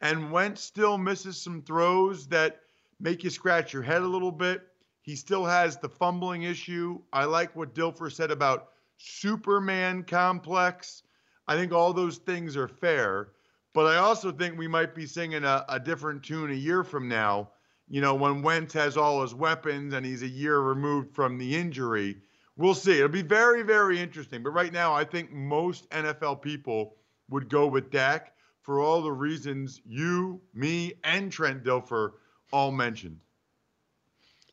[0.02, 2.62] and Wentz still misses some throws that
[3.00, 4.68] make you scratch your head a little bit.
[5.02, 7.00] He still has the fumbling issue.
[7.12, 11.04] I like what Dilfer said about Superman complex.
[11.48, 13.34] I think all those things are fair,
[13.74, 17.08] but I also think we might be singing a, a different tune a year from
[17.08, 17.50] now.
[17.90, 21.56] You know, when Wentz has all his weapons and he's a year removed from the
[21.56, 22.18] injury,
[22.58, 22.98] we'll see.
[22.98, 24.44] It'll be very, very interesting.
[24.44, 26.96] But right now, I think most NFL people
[27.30, 32.12] would go with Dak for all the reasons you, me, and Trent Dilfer
[32.52, 33.20] all mentioned.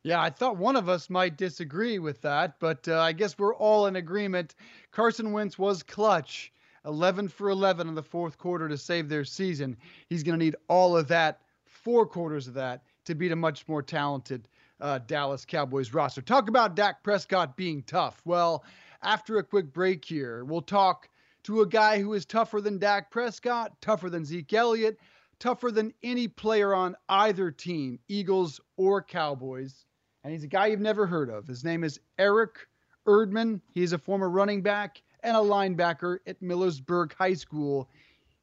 [0.02, 3.54] Yeah, I thought one of us might disagree with that, but uh, I guess we're
[3.54, 4.54] all in agreement.
[4.92, 6.52] Carson Wentz was clutch,
[6.86, 9.76] 11 for 11 in the fourth quarter to save their season.
[10.08, 13.68] He's going to need all of that, four quarters of that, to beat a much
[13.68, 14.48] more talented
[14.80, 16.22] uh, Dallas Cowboys roster.
[16.22, 18.20] Talk about Dak Prescott being tough.
[18.24, 18.64] Well,
[19.02, 21.08] after a quick break here, we'll talk
[21.44, 24.98] to a guy who is tougher than Dak Prescott, tougher than Zeke Elliott,
[25.38, 29.86] tougher than any player on either team, Eagles or Cowboys
[30.22, 31.46] and he's a guy you've never heard of.
[31.46, 32.66] His name is Eric
[33.06, 33.60] Erdman.
[33.72, 37.88] He's a former running back and a linebacker at Millersburg High School.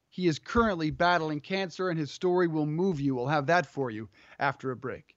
[0.10, 3.16] He is currently battling cancer, and his story will move you.
[3.16, 5.17] We'll have that for you after a break.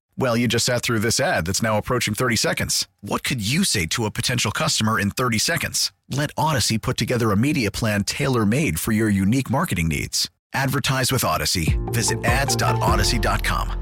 [0.17, 2.87] Well, you just sat through this ad that's now approaching 30 seconds.
[3.01, 5.91] What could you say to a potential customer in 30 seconds?
[6.09, 10.29] Let Audacy put together a media plan tailor made for your unique marketing needs.
[10.53, 11.77] Advertise with Audacy.
[11.93, 13.77] Visit ads.audacy.com.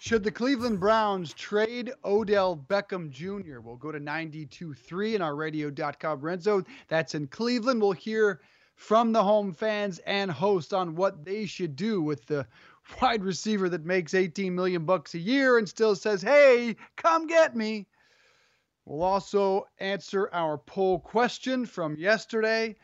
[0.00, 3.58] Should the Cleveland Browns trade Odell Beckham Jr.?
[3.60, 6.46] We'll go to 92.3 in our radio.com red.
[6.86, 7.82] That's in Cleveland.
[7.82, 8.40] We'll hear
[8.76, 12.46] from the home fans and host on what they should do with the
[13.02, 17.56] wide receiver that makes 18 million bucks a year and still says, "Hey, come get
[17.56, 17.86] me."
[18.84, 22.76] We'll also answer our poll question from yesterday.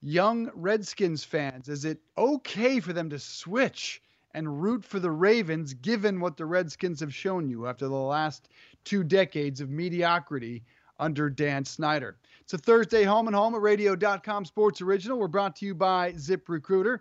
[0.00, 4.02] Young Redskins fans, is it okay for them to switch
[4.34, 8.48] and root for the Ravens given what the Redskins have shown you after the last
[8.84, 10.64] two decades of mediocrity
[10.98, 12.16] under Dan Snyder?
[12.40, 15.18] It's a Thursday home and home at radio.com sports original.
[15.18, 16.98] We're brought to you by ZipRecruiter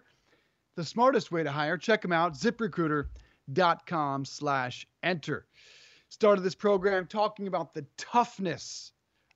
[0.75, 1.77] the smartest way to hire.
[1.77, 5.45] Check them out, ziprecruiter.com slash enter.
[6.09, 8.91] Started this program talking about the toughness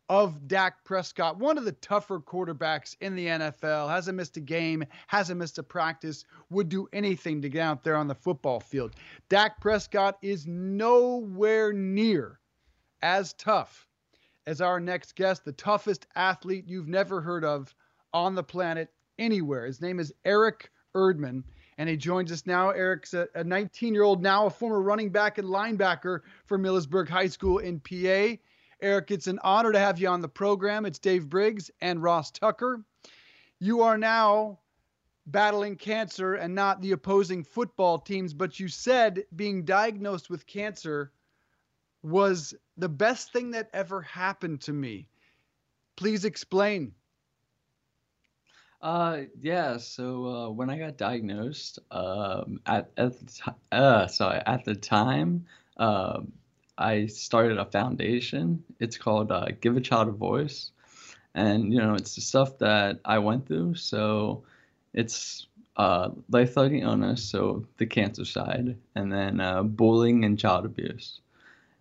[0.10, 4.84] of Dak Prescott, one of the tougher quarterbacks in the NFL, hasn't missed a game,
[5.08, 8.95] hasn't missed a practice, would do anything to get out there on the football field.
[9.30, 12.39] Dak Prescott is nowhere near
[13.02, 13.88] as tough
[14.45, 17.74] as our next guest, the toughest athlete you've never heard of
[18.13, 19.65] on the planet anywhere.
[19.65, 21.43] His name is Eric Erdman.
[21.77, 22.69] And he joins us now.
[22.69, 27.27] Eric's a 19 year old, now a former running back and linebacker for Millersburg High
[27.27, 28.38] School in PA.
[28.81, 30.86] Eric, it's an honor to have you on the program.
[30.86, 32.84] It's Dave Briggs and Ross Tucker.
[33.60, 34.60] You are now
[35.27, 41.12] battling cancer and not the opposing football teams, but you said being diagnosed with cancer
[42.03, 45.08] was the best thing that ever happened to me.
[45.95, 46.93] Please explain.
[48.86, 49.78] Uh, yeah.
[49.78, 54.76] So uh, when I got diagnosed, um, at at the t- uh, sorry, at the
[54.76, 56.32] time, um,
[56.78, 58.63] I started a foundation.
[58.80, 60.69] It's called uh, Give a Child a Voice,
[61.34, 63.74] and you know, it's the stuff that I went through.
[63.74, 64.43] So
[64.93, 71.21] it's uh, life-threatening illness, so the cancer side, and then uh, bullying and child abuse,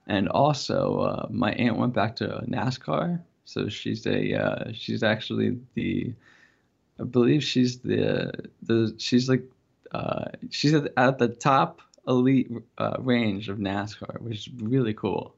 [0.07, 3.21] and also uh, my aunt went back to NASCAR.
[3.45, 6.15] So she's a uh, she's actually the
[7.01, 9.43] I believe she's the the she's like
[9.91, 15.35] uh, she's at, the top elite uh, range of NASCAR, which is really cool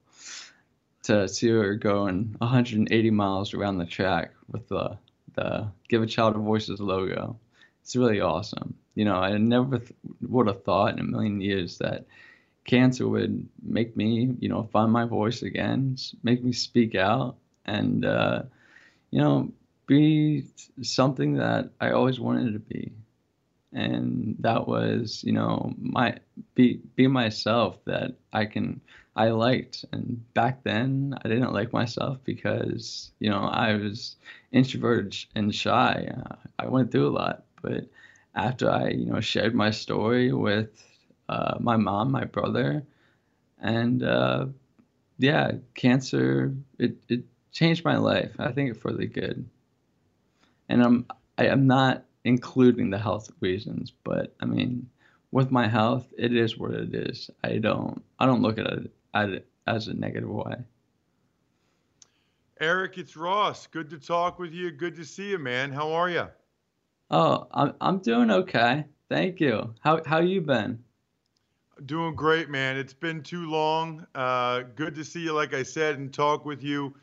[1.03, 4.99] to see her going 180 miles around the track with the
[5.35, 7.39] the Give a Child a Voices logo.
[7.83, 8.75] It's really awesome.
[8.95, 9.93] You know, I never th-
[10.23, 12.07] would have thought in a million years that
[12.65, 18.05] cancer would make me, you know, find my voice again, make me speak out, and
[18.05, 18.43] uh,
[19.11, 19.53] you know,
[19.87, 20.45] be
[20.83, 22.93] something that I always wanted to be.
[23.73, 26.19] And that was, you know, my
[26.55, 28.81] be be myself that I can
[29.17, 29.85] I liked.
[29.93, 34.17] And back then I didn't like myself because, you know, I was
[34.53, 36.09] introverted and shy.
[36.17, 37.89] Uh, I went through a lot, but
[38.35, 40.71] after I, you know, shared my story with
[41.29, 42.85] uh, my mom, my brother,
[43.61, 44.47] and uh,
[45.19, 48.33] yeah, cancer it it changed my life.
[48.39, 49.49] I think for the good
[50.69, 51.07] and I'm
[51.39, 54.89] I am not including the health reasons, but I mean,
[55.31, 57.31] with my health, it is what it is.
[57.45, 60.57] I don't I don't look at it, at it as a negative way.
[62.61, 63.67] Eric, it's Ross.
[63.67, 64.71] Good to talk with you.
[64.71, 65.73] Good to see you, man.
[65.73, 66.27] How are you?
[67.11, 68.85] Oh, I'm I'm doing okay.
[69.09, 69.75] Thank you.
[69.81, 70.83] How how you been?
[71.85, 72.79] Doing great, man.
[72.79, 74.07] It's been too long.
[74.15, 76.95] Uh, good to see you, like I said, and talk with you.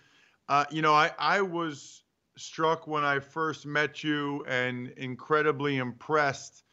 [0.49, 2.02] Uh, you know, I I was
[2.37, 6.63] struck when I first met you and incredibly impressed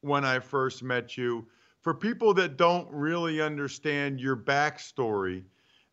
[0.00, 1.46] when I first met you.
[1.80, 5.44] For people that don't really understand your backstory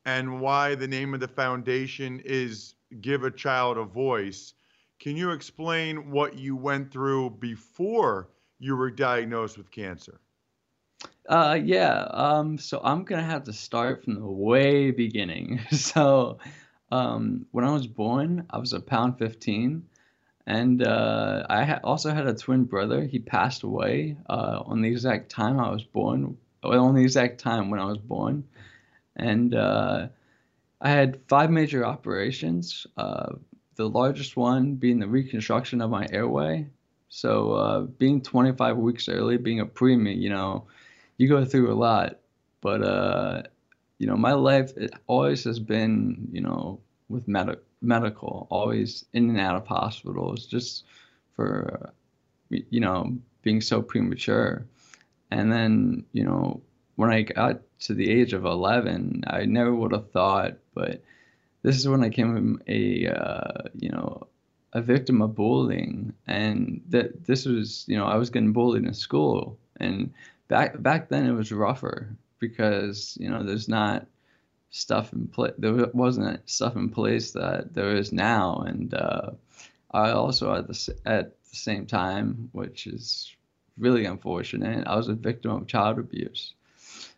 [0.06, 4.54] and why the name of the foundation is Give a Child a Voice,
[5.00, 10.20] can you explain what you went through before you were diagnosed with cancer?
[11.30, 12.08] Uh, yeah.
[12.12, 15.60] Um, so I'm gonna have to start from the way beginning.
[15.72, 16.40] so
[16.92, 19.84] um, when I was born, I was a pound 15.
[20.46, 23.04] And uh, I ha- also had a twin brother.
[23.04, 27.70] He passed away uh, on the exact time I was born, on the exact time
[27.70, 28.46] when I was born.
[29.18, 30.08] And uh,
[30.80, 33.34] I had five major operations, uh,
[33.76, 36.68] the largest one being the reconstruction of my airway.
[37.10, 40.68] So, uh, being 25 weeks early, being a preemie, you know,
[41.18, 42.20] you go through a lot.
[42.62, 43.44] But uh,
[44.00, 46.80] you know, my life it always has been, you know,
[47.10, 50.84] with med- medical, always in and out of hospitals, just
[51.36, 51.92] for,
[52.50, 54.66] you know, being so premature.
[55.32, 56.62] And then, you know,
[56.96, 61.02] when I got to the age of 11, I never would have thought, but
[61.62, 64.28] this is when I became a uh, you know
[64.74, 68.94] a victim of bullying, and that this was you know I was getting bullied in
[68.94, 70.14] school, and
[70.48, 74.08] back back then it was rougher because you know there's not
[74.70, 79.32] stuff in place there wasn't stuff in place that there is now, and uh,
[79.92, 83.36] I also at the at the same time, which is
[83.78, 86.54] really unfortunate, I was a victim of child abuse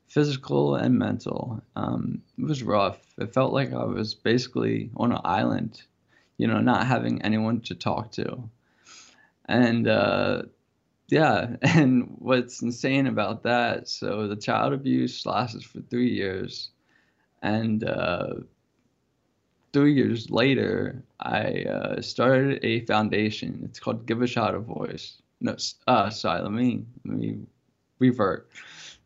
[0.09, 1.61] physical and mental.
[1.75, 2.99] Um, it was rough.
[3.17, 5.83] It felt like I was basically on an island,
[6.37, 8.49] you know, not having anyone to talk to.
[9.45, 10.43] And uh,
[11.09, 16.69] yeah, and what's insane about that, so the child abuse lasted for three years.
[17.41, 18.33] And uh,
[19.73, 23.61] three years later, I uh, started a foundation.
[23.63, 25.21] It's called Give a Child a Voice.
[25.41, 25.55] No,
[25.87, 27.39] uh, sorry, let me, let me
[27.99, 28.49] revert.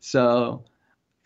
[0.00, 0.64] So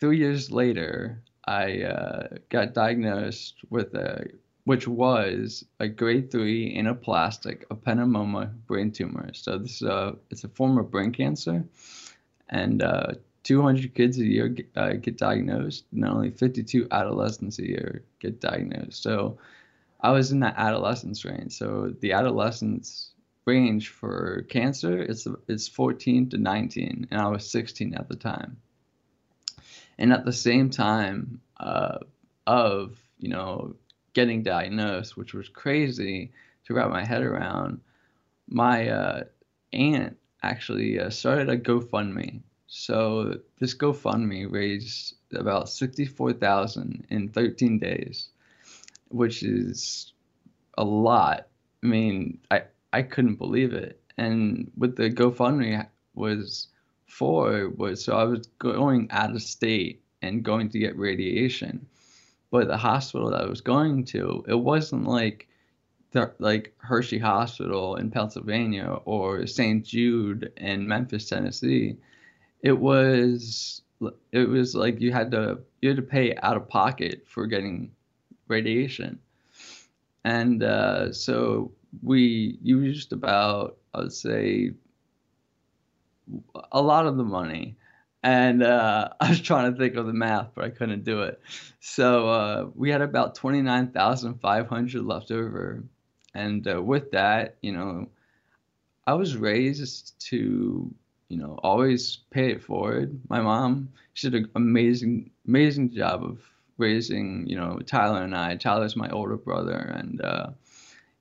[0.01, 4.27] three years later, I uh, got diagnosed with a,
[4.69, 9.31] which was a grade three anaplastic ependymoma brain tumor.
[9.33, 11.65] So this is a, it's a form of brain cancer,
[12.51, 13.15] and uh,
[13.45, 18.43] 200 kids a year get, uh, get diagnosed, and only 52 adolescents a year get
[18.43, 19.03] diagnosed.
[19.03, 19.39] So
[20.03, 21.53] I was in that adolescence range.
[21.53, 23.13] So the adolescence
[23.47, 28.59] range for cancer is it's 14 to 19, and I was 16 at the time
[29.99, 32.01] and at the same time uh,
[32.47, 33.75] of you know
[34.19, 36.33] getting diagnosed, which was crazy
[36.65, 37.81] to wrap my head around,
[38.49, 39.21] my uh,
[39.73, 42.41] aunt actually uh, started a GoFundMe.
[42.67, 48.17] So this GoFundMe raised about sixty-four thousand in thirteen days,
[49.21, 50.13] which is
[50.77, 51.47] a lot.
[51.83, 52.59] I mean, I
[52.93, 54.01] I couldn't believe it.
[54.17, 56.69] And what the GoFundMe was
[57.07, 61.87] for was so I was going out of state and going to get radiation.
[62.51, 65.49] But the hospital that I was going to, it wasn't like
[66.13, 69.85] the, like Hershey Hospital in Pennsylvania or St.
[69.85, 71.97] Jude in Memphis, Tennessee.
[72.63, 73.83] It was
[74.33, 77.91] it was like you had to you had to pay out of pocket for getting
[78.47, 79.19] radiation,
[80.25, 81.73] and uh, so
[82.03, 84.73] we used about I would say
[86.73, 87.77] a lot of the money
[88.23, 91.41] and uh, I was trying to think of the math, but I couldn't do it.
[91.81, 95.85] So uh, we had about twenty nine thousand five hundred left over,
[96.35, 98.09] and uh, with that, you know,
[99.07, 100.93] I was raised to,
[101.29, 103.19] you know, always pay it forward.
[103.29, 106.41] My mom, she did an amazing, amazing job of
[106.77, 108.57] raising, you know, Tyler and I.
[108.57, 110.49] Tyler's my older brother, and uh,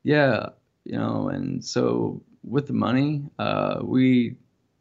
[0.04, 0.50] yeah,
[0.86, 4.36] you know, and so with the money, uh, we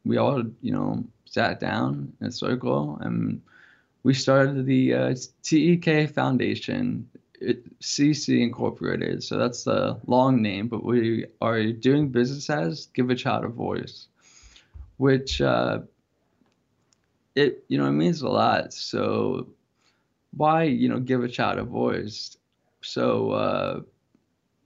[0.04, 3.42] we all, you know sat down in a circle and
[4.02, 7.08] we started the uh, TEK Foundation,
[7.40, 9.22] it, CC Incorporated.
[9.22, 13.48] So that's the long name, but we are doing business as Give a Child a
[13.48, 14.06] Voice,
[14.96, 15.80] which uh,
[17.34, 18.72] it you know it means a lot.
[18.72, 19.48] So
[20.36, 22.36] why you know give a child a voice?
[22.82, 23.80] So uh,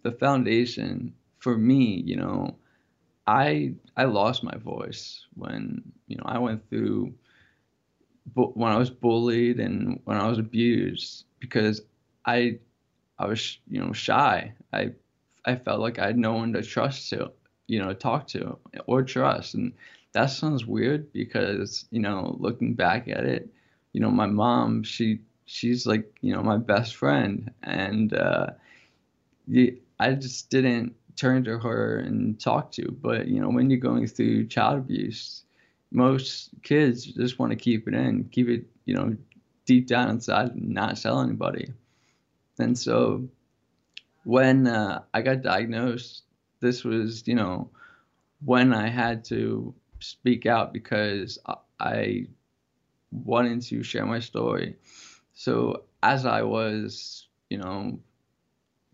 [0.03, 2.57] the foundation for me, you know,
[3.31, 7.15] I I lost my voice when you know I went through
[8.35, 11.83] when I was bullied and when I was abused because
[12.27, 12.59] I
[13.19, 14.55] I was you know shy.
[14.73, 14.93] I
[15.45, 17.33] I felt like I had no one to trust to
[17.69, 19.73] you know talk to or trust and
[20.13, 23.49] that sounds weird because you know looking back at it
[23.93, 28.49] you know my mom she she's like you know my best friend and uh,
[29.99, 32.91] I just didn't turn to her and talk to.
[32.91, 35.45] But you know, when you're going through child abuse,
[35.93, 39.17] most kids just want to keep it in, keep it, you know,
[39.67, 41.73] deep down inside, and not tell anybody.
[42.59, 43.29] And so,
[44.25, 46.23] when uh, I got diagnosed,
[46.61, 47.71] this was, you know,
[48.45, 51.39] when I had to speak out because
[51.79, 52.27] I
[53.11, 54.77] wanted to share my story.
[55.35, 57.99] So as I was, you know,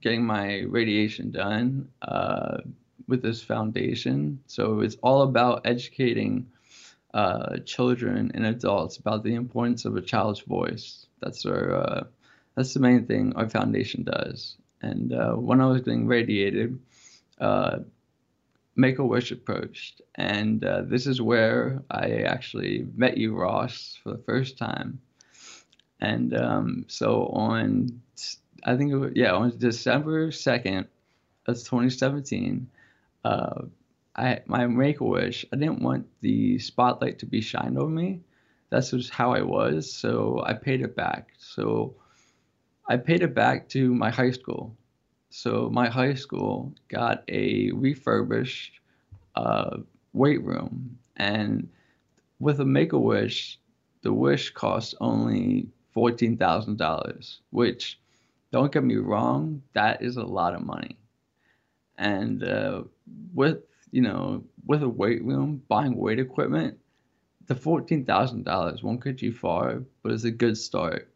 [0.07, 2.59] getting my radiation done uh,
[3.09, 4.38] with this foundation.
[4.46, 6.46] So it's all about educating
[7.12, 11.07] uh, children and adults about the importance of a child's voice.
[11.20, 12.04] That's our uh,
[12.54, 14.57] that's the main thing our foundation does.
[14.80, 16.78] And uh, when I was getting radiated,
[17.40, 17.78] uh,
[18.76, 24.11] Make a Wish approached, and uh, this is where I actually met you, Ross, for
[24.12, 25.00] the first time.
[26.00, 28.02] And um, so on
[28.64, 30.86] I think it was, yeah, on December 2nd
[31.46, 32.68] of 2017,
[33.24, 33.62] uh,
[34.16, 35.44] I my make a wish.
[35.52, 38.22] I didn't want the spotlight to be shined on me.
[38.70, 39.92] that's just how I was.
[39.92, 41.28] So I paid it back.
[41.38, 41.94] So
[42.88, 44.76] I paid it back to my high school.
[45.30, 48.80] So my high school got a refurbished
[49.36, 49.78] uh,
[50.12, 51.68] weight room, and
[52.40, 53.59] with a Make a Wish,
[54.02, 57.40] the wish costs only fourteen thousand dollars.
[57.50, 57.98] Which,
[58.57, 60.96] don't get me wrong, that is a lot of money.
[61.98, 62.84] And uh,
[63.34, 63.59] with
[63.90, 66.78] you know with a weight room, buying weight equipment,
[67.48, 71.11] the fourteen thousand dollars won't get you far, but it's a good start.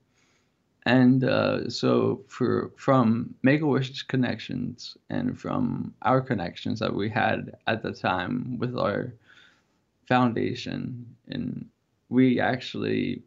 [0.84, 7.08] And uh, so for from Make a Wish connections and from our connections that we
[7.08, 9.14] had at the time with our
[10.06, 11.66] foundation, and
[12.10, 13.22] we actually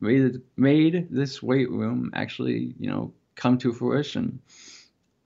[0.00, 4.40] made made this weight room actually you know come to fruition.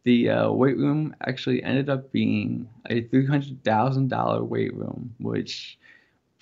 [0.04, 5.14] The uh, weight room actually ended up being a three hundred thousand dollar weight room,
[5.18, 5.78] which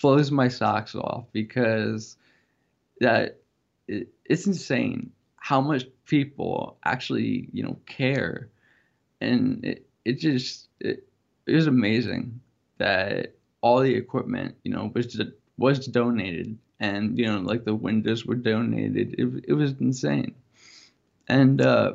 [0.01, 2.17] blows my socks off because
[3.01, 3.41] that
[3.89, 8.51] it, it's insane how much people actually you know care.
[9.21, 11.07] And it, it just it,
[11.47, 12.41] it was amazing
[12.79, 15.21] that all the equipment you know was
[15.59, 19.15] was donated and you know like the windows were donated.
[19.19, 20.35] It, it was insane
[21.29, 21.93] and uh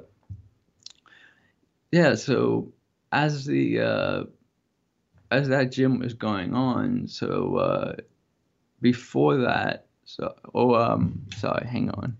[1.91, 2.71] yeah so
[3.11, 4.23] as the uh
[5.29, 7.95] as that gym was going on so uh
[8.81, 12.17] before that so oh um sorry hang on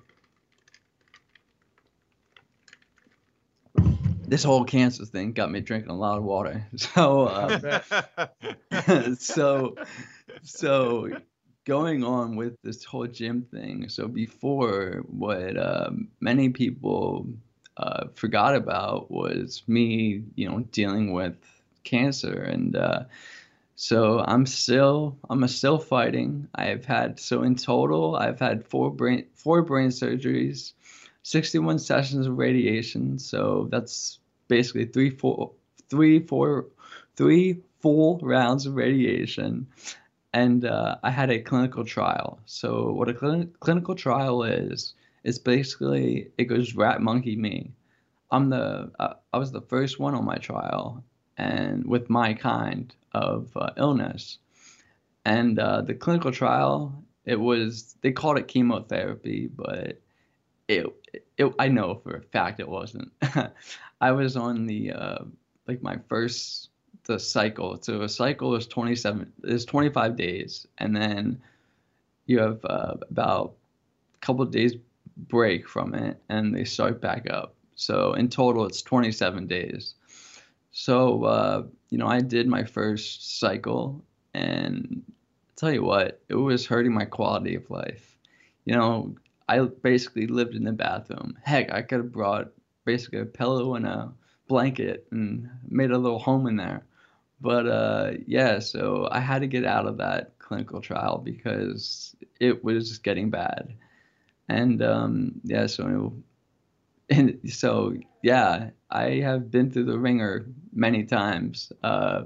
[4.32, 6.66] this whole cancer thing got me drinking a lot of water.
[6.78, 7.82] So, uh,
[9.20, 9.76] so,
[10.42, 11.10] so
[11.66, 13.90] going on with this whole gym thing.
[13.90, 17.28] So before, what um, many people
[17.78, 21.38] uh, forgot about was me, you know, dealing with
[21.84, 23.04] cancer, and uh,
[23.76, 26.48] so I'm still, I'm still fighting.
[26.54, 30.74] I've had so in total, I've had four brain, four brain surgeries.
[31.24, 33.20] 61 sessions of radiation.
[33.20, 35.52] So that's basically three, four,
[35.90, 36.68] three, four,
[37.16, 39.68] three full rounds of radiation,
[40.34, 42.40] and uh, I had a clinical trial.
[42.46, 47.72] So what a cl- clinical trial is, is basically it goes rat monkey me.
[48.32, 51.04] I'm the uh, I was the first one on my trial,
[51.38, 54.38] and with my kind of uh, illness,
[55.26, 60.02] and uh, the clinical trial it was they called it chemotherapy, but
[60.68, 60.88] it,
[61.38, 63.12] it I know for a fact it wasn't.
[64.02, 65.24] I was on the uh,
[65.68, 66.71] like my first
[67.12, 67.78] the cycle.
[67.82, 71.42] So a cycle is 27 is 25 days, and then
[72.26, 73.54] you have uh, about
[74.16, 74.76] a couple days
[75.18, 77.56] break from it, and they start back up.
[77.76, 79.96] So in total, it's 27 days.
[80.72, 84.04] So uh, you know, I did my first cycle,
[84.34, 88.18] and I'll tell you what, it was hurting my quality of life.
[88.66, 89.16] You know,
[89.50, 91.38] I basically lived in the bathroom.
[91.44, 92.52] Heck, I could have brought
[92.86, 94.14] basically a pillow and a
[94.48, 96.86] blanket and made a little home in there.
[97.42, 102.64] But uh, yeah, so I had to get out of that clinical trial because it
[102.64, 103.76] was getting bad.
[104.48, 106.14] And um, yeah, so
[107.10, 111.72] and so yeah, I have been through the ringer many times.
[111.84, 112.24] Uh,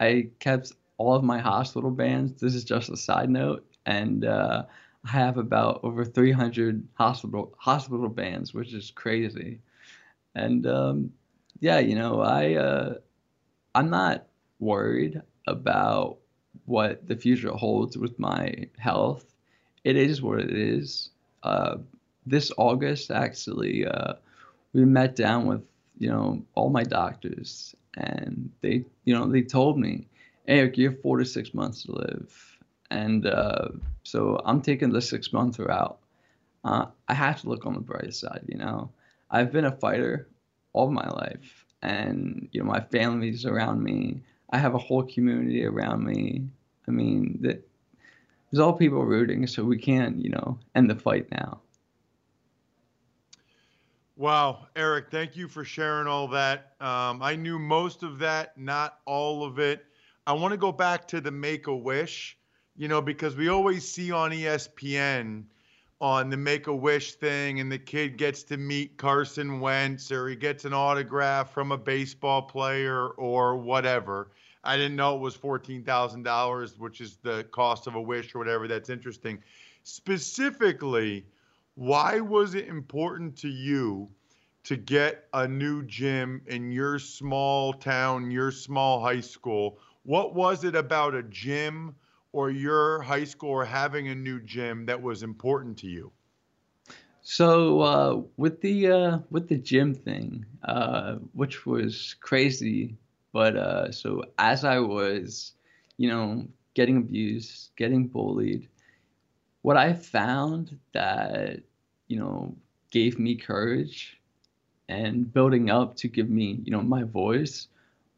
[0.00, 2.40] I kept all of my hospital bands.
[2.40, 4.64] This is just a side note, and uh,
[5.04, 9.60] I have about over 300 hospital hospital bands, which is crazy.
[10.34, 11.12] And um,
[11.60, 12.94] yeah, you know, I uh,
[13.74, 14.26] I'm not
[14.58, 16.18] worried about
[16.64, 19.24] what the future holds with my health.
[19.84, 21.10] It is what it is.
[21.42, 21.76] Uh,
[22.26, 24.14] this August, actually, uh,
[24.72, 25.62] we met down with
[25.98, 30.06] you know all my doctors, and they you know they told me,
[30.48, 32.58] Eric, you have four to six months to live,
[32.90, 33.68] and uh,
[34.02, 35.98] so I'm taking the six month route.
[36.64, 38.90] Uh, I have to look on the bright side, you know.
[39.30, 40.28] I've been a fighter
[40.72, 44.20] all my life, and you know my family's around me.
[44.50, 46.44] I have a whole community around me.
[46.86, 47.66] I mean, that
[48.50, 51.60] there's all people rooting, so we can, you know, end the fight now.
[54.18, 56.72] Wow, Eric, thank you for sharing all that.
[56.80, 59.84] Um, I knew most of that, not all of it.
[60.26, 62.38] I want to go back to the Make a Wish,
[62.76, 65.44] you know, because we always see on ESPN
[66.00, 70.28] on the Make a Wish thing, and the kid gets to meet Carson Wentz, or
[70.28, 74.30] he gets an autograph from a baseball player, or whatever.
[74.62, 78.34] I didn't know it was fourteen thousand dollars, which is the cost of a wish
[78.34, 78.68] or whatever.
[78.68, 79.42] That's interesting.
[79.84, 81.24] Specifically,
[81.76, 84.08] why was it important to you
[84.64, 89.78] to get a new gym in your small town, your small high school?
[90.02, 91.94] What was it about a gym?
[92.36, 96.12] Or your high school or having a new gym that was important to you?
[97.22, 102.96] So uh, with the uh, with the gym thing, uh, which was crazy,
[103.32, 105.54] but uh, so as I was,
[105.98, 108.68] you know, getting abused, getting bullied,
[109.62, 111.60] what I found that
[112.08, 112.54] you know
[112.90, 114.20] gave me courage
[114.88, 117.68] and building up to give me you know my voice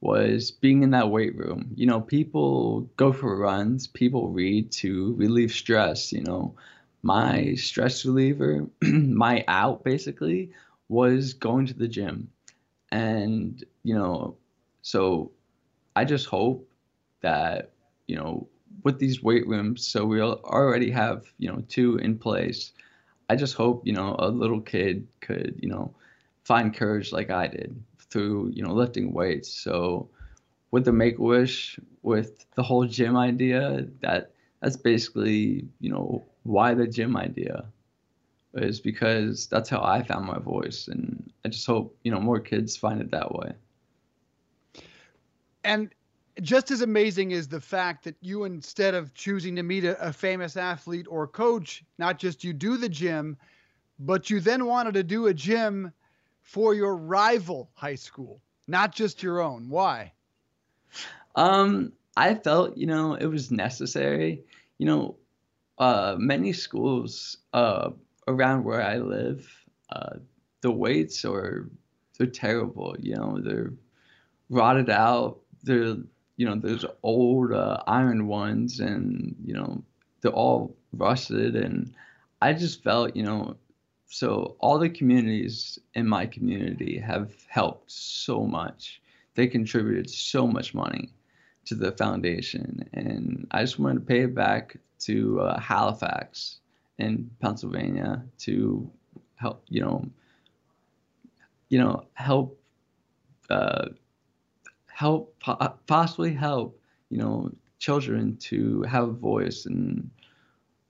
[0.01, 1.73] was being in that weight room.
[1.75, 6.13] You know, people go for runs, people read to relieve stress.
[6.13, 6.55] You know,
[7.03, 10.51] my stress reliever, my out basically
[10.89, 12.29] was going to the gym.
[12.91, 14.37] And, you know,
[14.83, 15.33] so
[15.97, 16.69] I just hope
[17.21, 17.73] that,
[18.07, 18.49] you know,
[18.85, 22.73] with these weight rooms, so we already have, you know, two in place.
[23.29, 25.93] I just hope, you know, a little kid could, you know,
[26.45, 29.53] find courage like I did through, you know, lifting weights.
[29.53, 30.09] So
[30.71, 36.75] with the Make Wish, with the whole gym idea, that that's basically, you know, why
[36.75, 37.65] the gym idea
[38.55, 40.89] is because that's how I found my voice.
[40.89, 43.53] And I just hope, you know, more kids find it that way.
[45.65, 45.95] And
[46.41, 50.13] just as amazing is the fact that you, instead of choosing to meet a, a,
[50.13, 53.37] famous athlete or coach, not just you do the gym,
[53.99, 55.93] but you then wanted to do a gym
[56.49, 59.69] for your rival high school, not just your own.
[59.69, 60.15] Why?
[61.37, 64.43] Um, I felt, you know, it was necessary.
[64.79, 65.17] You know,
[65.79, 67.91] uh, many schools uh,
[68.27, 69.47] around where I live,
[69.91, 70.17] uh,
[70.63, 71.69] the weights are
[72.17, 72.97] they're terrible.
[72.99, 73.73] You know, they're
[74.49, 75.41] rotted out.
[75.65, 75.97] They're
[76.39, 79.83] you know, there's old uh, iron ones, and you know,
[80.23, 81.57] they're all rusted.
[81.57, 81.93] And
[82.41, 83.57] I just felt, you know,
[84.09, 89.03] so all the communities in my community have helped so much.
[89.35, 91.13] They contributed so much money
[91.67, 96.59] to the foundation, and I just wanted to pay it back to uh, Halifax
[96.99, 98.91] in Pennsylvania to
[99.37, 100.05] help, you know,
[101.69, 102.59] you know, help,
[103.51, 103.89] uh,
[104.87, 105.37] help,
[105.87, 106.81] possibly help,
[107.11, 110.11] you know, children to have a voice and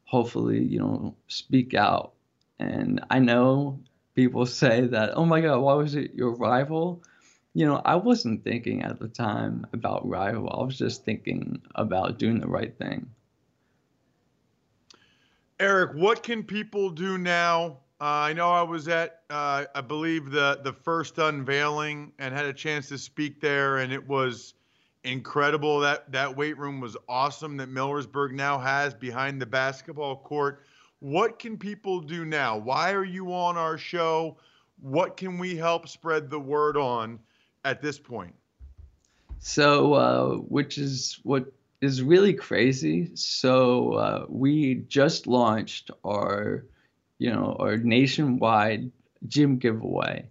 [0.04, 2.12] hopefully, you know, speak out.
[2.58, 3.80] And I know
[4.14, 7.02] people say that, oh my God, why was it your rival?
[7.54, 10.50] You know, I wasn't thinking at the time about rival.
[10.50, 13.08] I was just thinking about doing the right thing.
[15.60, 17.78] Eric, what can people do now?
[18.00, 22.46] Uh, I know I was at, uh, I believe the the first unveiling and had
[22.46, 24.54] a chance to speak there, and it was
[25.02, 25.80] incredible.
[25.80, 30.64] That that weight room was awesome that Millersburg now has behind the basketball court.
[31.00, 32.56] What can people do now?
[32.58, 34.36] Why are you on our show?
[34.80, 37.18] What can we help spread the word on
[37.64, 38.34] at this point?
[39.38, 43.14] So, uh, which is what is really crazy.
[43.14, 46.64] So uh, we just launched our,
[47.18, 48.90] you know, our nationwide
[49.28, 50.26] gym giveaway,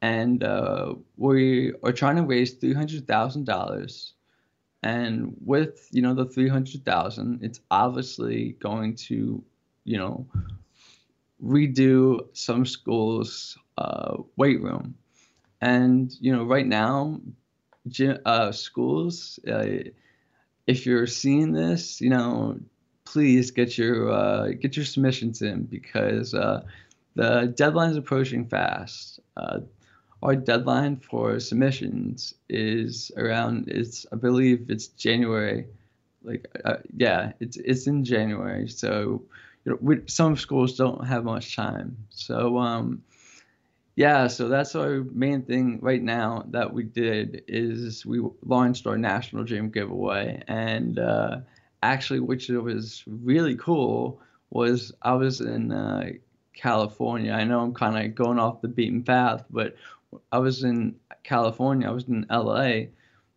[0.00, 4.14] and uh, we are trying to raise three hundred thousand dollars.
[4.82, 9.42] And with you know the three hundred thousand, it's obviously going to,
[9.84, 10.26] you know,
[11.42, 14.94] redo some schools' uh, weight room.
[15.60, 17.20] And you know, right now,
[18.24, 19.90] uh, schools uh,
[20.66, 22.58] if you're seeing this, you know,
[23.04, 26.62] please get your uh, get your submissions in because uh,
[27.16, 29.20] the deadline is approaching fast.
[29.36, 29.60] Uh,
[30.22, 33.68] our deadline for submissions is around.
[33.68, 35.66] It's I believe it's January.
[36.22, 38.68] Like uh, yeah, it's it's in January.
[38.68, 39.22] So
[39.64, 41.96] you know, we, some schools don't have much time.
[42.10, 43.02] So um,
[43.96, 48.96] yeah, so that's our main thing right now that we did is we launched our
[48.96, 51.38] national gym giveaway, and uh,
[51.82, 56.12] actually, which was really cool, was I was in uh,
[56.54, 57.32] California.
[57.32, 59.76] I know I'm kind of going off the beaten path, but
[60.32, 61.88] I was in California.
[61.88, 62.86] I was in LA.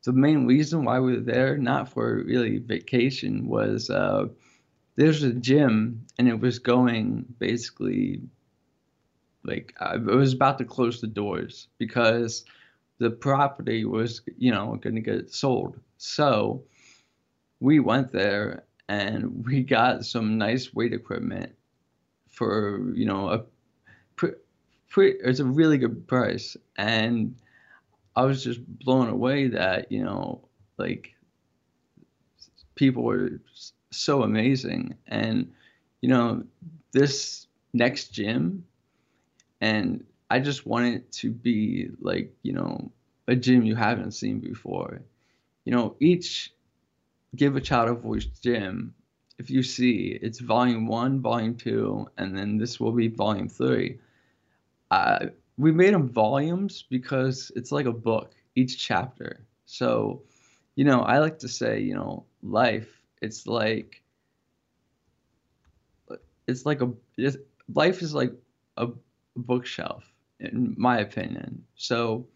[0.03, 4.27] The main reason why we were there, not for really vacation, was uh,
[4.95, 8.21] there's a gym and it was going basically
[9.43, 12.45] like I was about to close the doors because
[12.99, 15.77] the property was, you know, going to get sold.
[15.97, 16.63] So
[17.59, 21.53] we went there and we got some nice weight equipment
[22.29, 23.43] for, you know, a
[24.15, 24.31] pre,
[24.89, 26.55] pre, it's a really good price.
[26.77, 27.35] And
[28.15, 31.13] I was just blown away that, you know, like
[32.75, 33.41] people were
[33.93, 34.95] so amazing.
[35.07, 35.51] And,
[36.01, 36.43] you know,
[36.91, 38.65] this next gym
[39.61, 42.91] and I just want it to be like you know
[43.27, 45.01] a gym you haven't seen before.
[45.65, 46.53] You know, each
[47.35, 48.93] Give a Child a Voice Gym,
[49.39, 53.99] if you see, it's volume one, volume two, and then this will be volume three.
[54.91, 55.27] Uh,
[55.57, 59.45] we made them volumes because it's like a book, each chapter.
[59.65, 60.21] So,
[60.75, 62.92] you know, I like to say, you know, life,
[63.23, 64.03] it's like,
[66.47, 67.37] it's like a, it's,
[67.73, 68.33] life is like
[68.77, 68.89] a
[69.35, 70.03] bookshelf,
[70.39, 71.63] in my opinion.
[71.75, 72.27] So,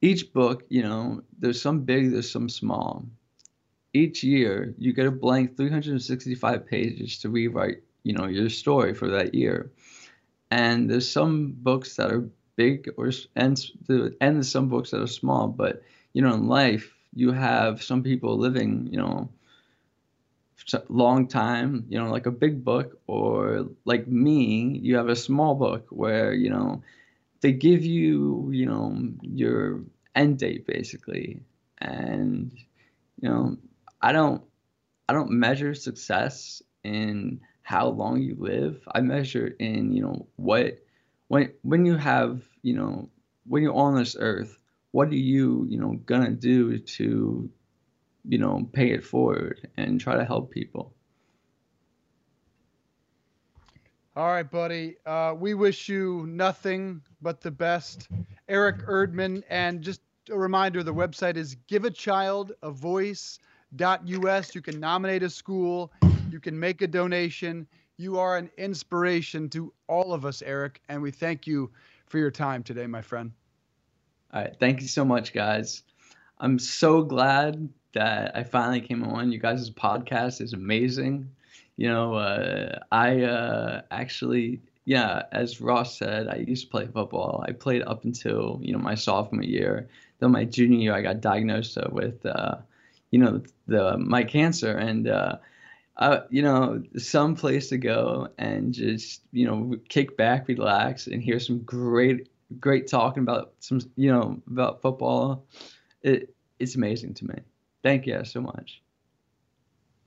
[0.00, 3.04] each book, you know, there's some big, there's some small.
[3.92, 9.08] Each year, you get a blank 365 pages to rewrite, you know, your story for
[9.08, 9.70] that year.
[10.50, 13.60] And there's some books that are big or and
[14.20, 18.36] and some books that are small, but you know, in life, you have some people
[18.38, 19.28] living, you know,
[20.88, 25.54] long time, you know, like a big book, or like me, you have a small
[25.54, 26.82] book where, you know,
[27.40, 29.82] they give you, you know, your
[30.14, 31.40] end date basically.
[31.78, 32.52] And,
[33.20, 33.56] you know,
[34.00, 34.42] I don't
[35.08, 38.86] I don't measure success in how long you live.
[38.94, 40.78] I measure in, you know, what
[41.28, 43.08] when when you have, you know,
[43.46, 44.58] when you're on this earth,
[44.92, 47.50] what are you, you know, gonna do to,
[48.26, 50.94] you know, pay it forward and try to help people?
[54.16, 54.94] All right, buddy.
[55.04, 58.06] Uh, we wish you nothing but the best.
[58.48, 59.42] Eric Erdman.
[59.50, 60.00] And just
[60.30, 64.54] a reminder the website is giveachildavoice.us.
[64.54, 65.92] You can nominate a school,
[66.30, 67.66] you can make a donation.
[67.96, 70.80] You are an inspiration to all of us, Eric.
[70.88, 71.70] And we thank you
[72.06, 73.30] for your time today, my friend.
[74.32, 74.56] All right.
[74.58, 75.84] Thank you so much, guys.
[76.38, 79.32] I'm so glad that I finally came on.
[79.32, 81.30] You guys' podcast is amazing
[81.76, 87.44] you know, uh, I uh, actually, yeah, as Ross said, I used to play football.
[87.46, 89.88] I played up until you know my sophomore year.
[90.20, 92.56] Then my junior year, I got diagnosed uh, with, uh,
[93.10, 95.38] you know, the my cancer, and uh,
[96.30, 101.40] you know, some place to go and just you know kick back, relax, and hear
[101.40, 102.28] some great,
[102.60, 105.44] great talking about some, you know, about football.
[106.02, 107.34] It it's amazing to me.
[107.84, 108.82] Thank you so much.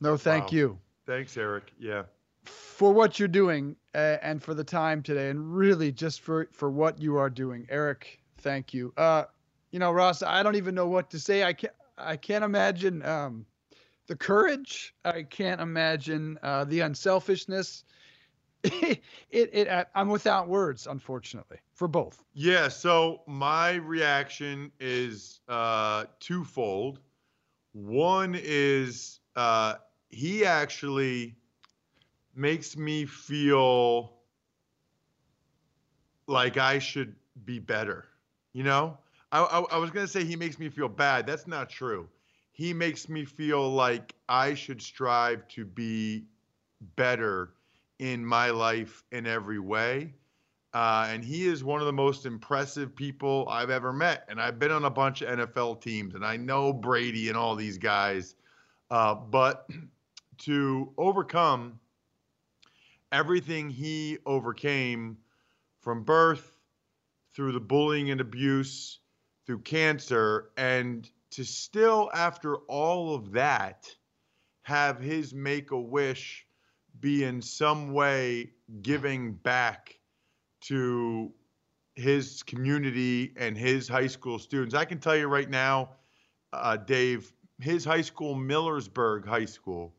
[0.02, 0.52] No, thank wow.
[0.52, 0.80] you.
[1.06, 1.72] Thanks, Eric.
[1.80, 2.04] Yeah.
[2.44, 6.72] For what you're doing uh, and for the time today, and really just for for
[6.72, 8.20] what you are doing, Eric.
[8.40, 8.94] Thank you.
[8.98, 9.26] Uh,
[9.72, 11.44] you know, Ross, I don't even know what to say.
[11.44, 11.74] I can't.
[12.00, 13.46] I can't imagine um,
[14.08, 14.96] the courage.
[15.06, 17.84] I can't imagine uh, the unselfishness.
[18.64, 22.24] it, it, it, I'm without words, unfortunately, for both.
[22.34, 22.70] Yeah.
[22.70, 27.00] So my reaction is uh, twofold.
[27.78, 29.76] One is uh,
[30.10, 31.38] he actually
[32.36, 34.14] makes me feel
[36.28, 37.16] like I should
[37.46, 38.06] be better.
[38.54, 38.98] You know,
[39.32, 41.28] I, I, I was gonna say he makes me feel bad.
[41.28, 42.08] That's not true.
[42.52, 46.26] He makes me feel like I should strive to be
[46.96, 47.54] better
[48.00, 50.14] in my life in every way.
[50.78, 54.26] Uh, and he is one of the most impressive people I've ever met.
[54.28, 57.56] And I've been on a bunch of NFL teams, and I know Brady and all
[57.56, 58.36] these guys.
[58.92, 59.68] Uh, but
[60.38, 61.80] to overcome
[63.12, 65.18] everything he overcame
[65.82, 66.60] from birth
[67.34, 69.00] through the bullying and abuse
[69.48, 73.90] through cancer and to still after all of that
[74.62, 76.46] have his make a wish
[77.00, 78.52] be in some way
[78.84, 79.97] giving back
[80.68, 81.32] to
[81.95, 84.76] his community and his high school students.
[84.76, 85.89] I can tell you right now,
[86.53, 89.93] uh, Dave, his high school, Millersburg High School,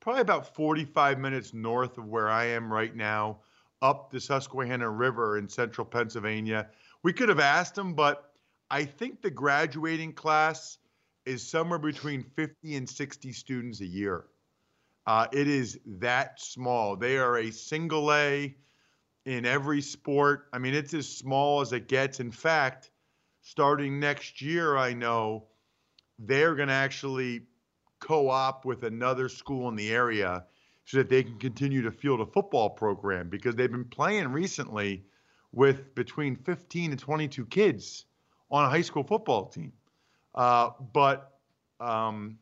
[0.00, 3.40] probably about 45 minutes north of where I am right now,
[3.82, 6.68] up the Susquehanna River in central Pennsylvania.
[7.02, 8.32] We could have asked him, but
[8.70, 10.78] I think the graduating class
[11.26, 14.24] is somewhere between 50 and 60 students a year.
[15.06, 16.96] Uh, it is that small.
[16.96, 18.54] They are a single A
[19.24, 20.48] in every sport.
[20.52, 22.20] I mean, it's as small as it gets.
[22.20, 22.90] In fact,
[23.42, 25.46] starting next year, I know
[26.18, 27.42] they're going to actually
[28.00, 30.44] co-op with another school in the area
[30.84, 35.04] so that they can continue to field a football program because they've been playing recently
[35.52, 38.04] with between 15 and 22 kids
[38.50, 39.72] on a high school football team.
[40.34, 41.38] Uh, but,
[41.80, 42.38] um,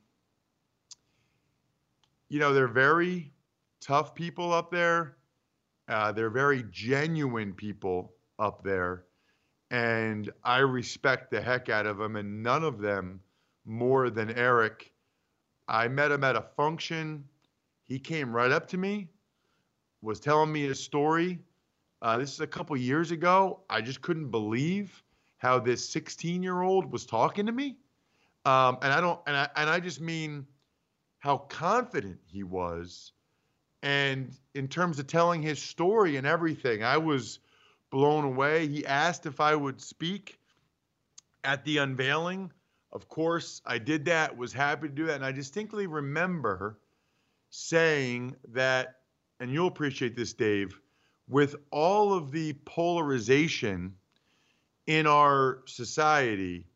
[2.28, 3.30] you know, they're very
[3.80, 5.16] tough people up there.
[5.92, 9.04] Uh, they're very genuine people up there.
[9.70, 12.16] And I respect the heck out of them.
[12.16, 13.20] And none of them
[13.64, 14.92] more than Eric
[15.68, 17.24] I met him at a function.
[17.84, 19.08] He came right up to me,
[20.00, 21.38] was telling me his story.
[22.00, 23.60] Uh, this is a couple years ago.
[23.70, 25.02] I just couldn't believe
[25.38, 27.78] how this 16 year old was talking to me.
[28.44, 30.46] Um, and I don't, and I, and I just mean
[31.20, 33.12] how confident he was.
[33.82, 37.40] And in terms of telling his story and everything, I was
[37.90, 38.68] blown away.
[38.68, 40.38] He asked if I would speak
[41.44, 42.52] at the unveiling.
[42.92, 45.16] Of course, I did that, was happy to do that.
[45.16, 46.78] And I distinctly remember
[47.50, 49.00] saying that,
[49.40, 50.78] and you'll appreciate this, Dave,
[51.28, 53.94] with all of the polarization
[54.86, 56.66] in our society,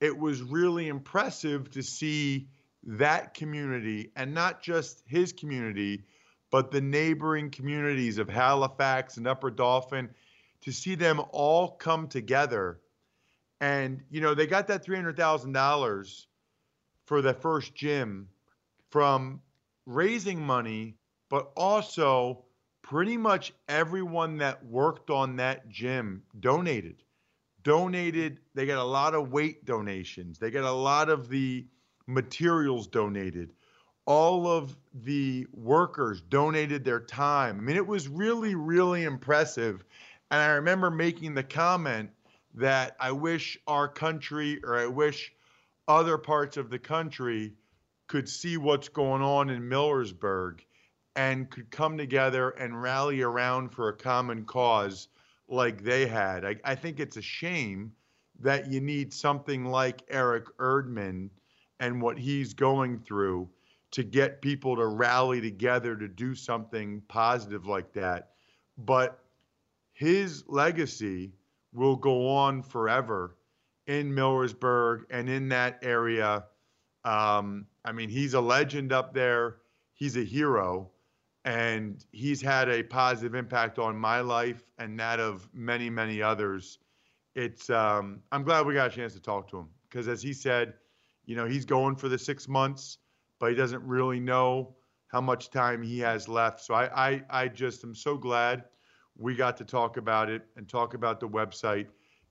[0.00, 2.48] it was really impressive to see
[2.84, 6.04] that community and not just his community,
[6.54, 10.08] but the neighboring communities of Halifax and Upper Dauphin,
[10.60, 12.78] to see them all come together.
[13.60, 16.26] And, you know, they got that $300,000
[17.06, 18.28] for the first gym
[18.88, 19.40] from
[19.84, 20.94] raising money,
[21.28, 22.44] but also
[22.82, 27.02] pretty much everyone that worked on that gym donated.
[27.64, 30.38] Donated, they got a lot of weight donations.
[30.38, 31.66] They got a lot of the
[32.06, 33.54] materials donated.
[34.06, 37.58] All of the workers donated their time.
[37.58, 39.84] I mean, it was really, really impressive.
[40.30, 42.10] And I remember making the comment
[42.54, 45.32] that I wish our country or I wish
[45.88, 47.54] other parts of the country
[48.06, 50.60] could see what's going on in Millersburg
[51.16, 55.08] and could come together and rally around for a common cause
[55.48, 56.44] like they had.
[56.44, 57.92] I, I think it's a shame
[58.40, 61.30] that you need something like Eric Erdman
[61.80, 63.48] and what he's going through
[63.94, 68.30] to get people to rally together to do something positive like that.
[68.76, 69.20] But
[69.92, 71.32] his legacy
[71.72, 73.36] will go on forever
[73.86, 76.44] in Millersburg and in that area.
[77.04, 79.58] Um, I mean, he's a legend up there.
[79.92, 80.90] He's a hero,
[81.44, 86.80] and he's had a positive impact on my life and that of many, many others.
[87.36, 90.32] It's um, I'm glad we got a chance to talk to him because, as he
[90.32, 90.74] said,
[91.26, 92.98] you know, he's going for the six months,
[93.44, 94.74] but he doesn't really know
[95.08, 96.60] how much time he has left.
[96.60, 98.64] So I, I, I just am so glad
[99.18, 101.88] we got to talk about it and talk about the website,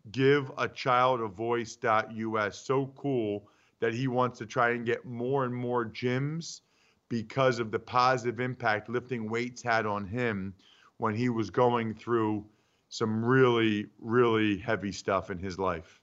[0.09, 2.57] giveachildavoice.us.
[2.57, 3.47] So cool
[3.79, 6.61] that he wants to try and get more and more gyms
[7.09, 10.55] because of the positive impact lifting weights had on him
[10.97, 12.43] when he was going through
[12.89, 16.01] some really, really heavy stuff in his life.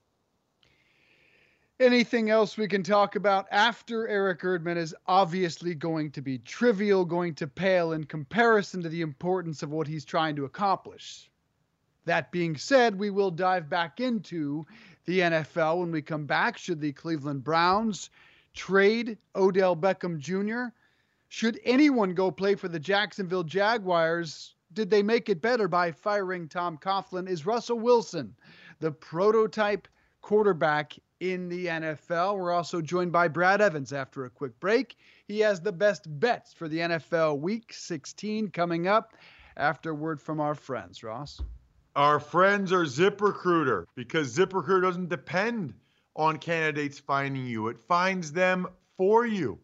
[1.81, 7.07] Anything else we can talk about after Eric Erdman is obviously going to be trivial,
[7.07, 11.31] going to pale in comparison to the importance of what he's trying to accomplish.
[12.05, 14.66] That being said, we will dive back into
[15.07, 16.59] the NFL when we come back.
[16.59, 18.11] Should the Cleveland Browns
[18.53, 20.74] trade Odell Beckham Jr.?
[21.28, 24.55] Should anyone go play for the Jacksonville Jaguars?
[24.74, 27.26] Did they make it better by firing Tom Coughlin?
[27.26, 28.37] Is Russell Wilson
[28.81, 29.89] the prototype
[30.20, 32.36] quarterback in the NFL.
[32.36, 34.96] We're also joined by Brad Evans after a quick break.
[35.28, 39.14] He has the best bets for the NFL Week 16 coming up
[39.56, 41.40] after word from our friends, Ross.
[41.94, 45.74] Our friends are ZipRecruiter because ZipRecruiter doesn't depend
[46.16, 48.66] on candidates finding you, it finds them
[48.96, 49.58] for you.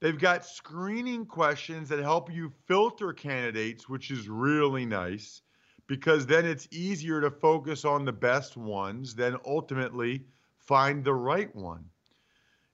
[0.00, 5.42] They've got screening questions that help you filter candidates, which is really nice
[5.88, 10.24] because then it's easier to focus on the best ones, then ultimately
[10.68, 11.86] find the right one.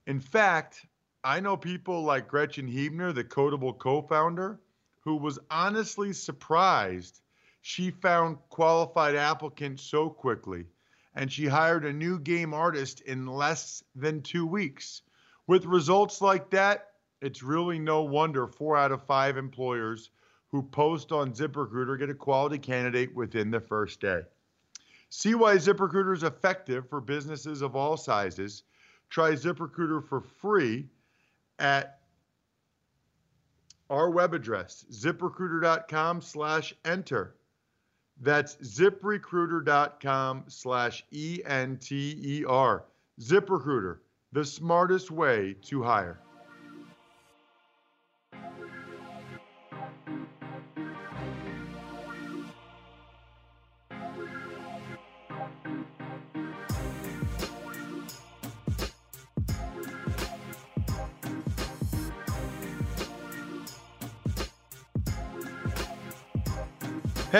[0.08, 0.84] In fact,
[1.22, 4.60] I know people like Gretchen Huebner, the Kodable co founder,
[5.00, 7.20] who was honestly surprised
[7.62, 10.66] she found qualified applicants so quickly.
[11.14, 15.02] And she hired a new game artist in less than two weeks.
[15.46, 16.88] With results like that,
[17.20, 20.10] it's really no wonder four out of five employers
[20.48, 24.22] who post on ZipRecruiter get a quality candidate within the first day.
[25.16, 28.64] See why ZipRecruiter is effective for businesses of all sizes.
[29.10, 30.88] Try ZipRecruiter for free
[31.60, 32.00] at
[33.88, 37.36] our web address, ziprecruiter.com slash enter.
[38.20, 42.84] That's ziprecruiter.com slash E-N-T-E-R.
[43.20, 43.98] ZipRecruiter,
[44.32, 46.18] the smartest way to hire.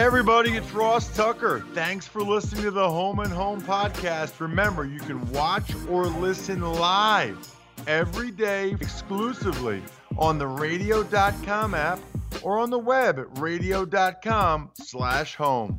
[0.04, 1.64] Everybody, it's Ross Tucker.
[1.72, 4.38] Thanks for listening to the Home and Home podcast.
[4.38, 7.38] Remember, you can watch or listen live
[7.86, 9.82] every day exclusively
[10.18, 11.98] on the radio.com app
[12.42, 15.78] or on the web at radio.com slash home.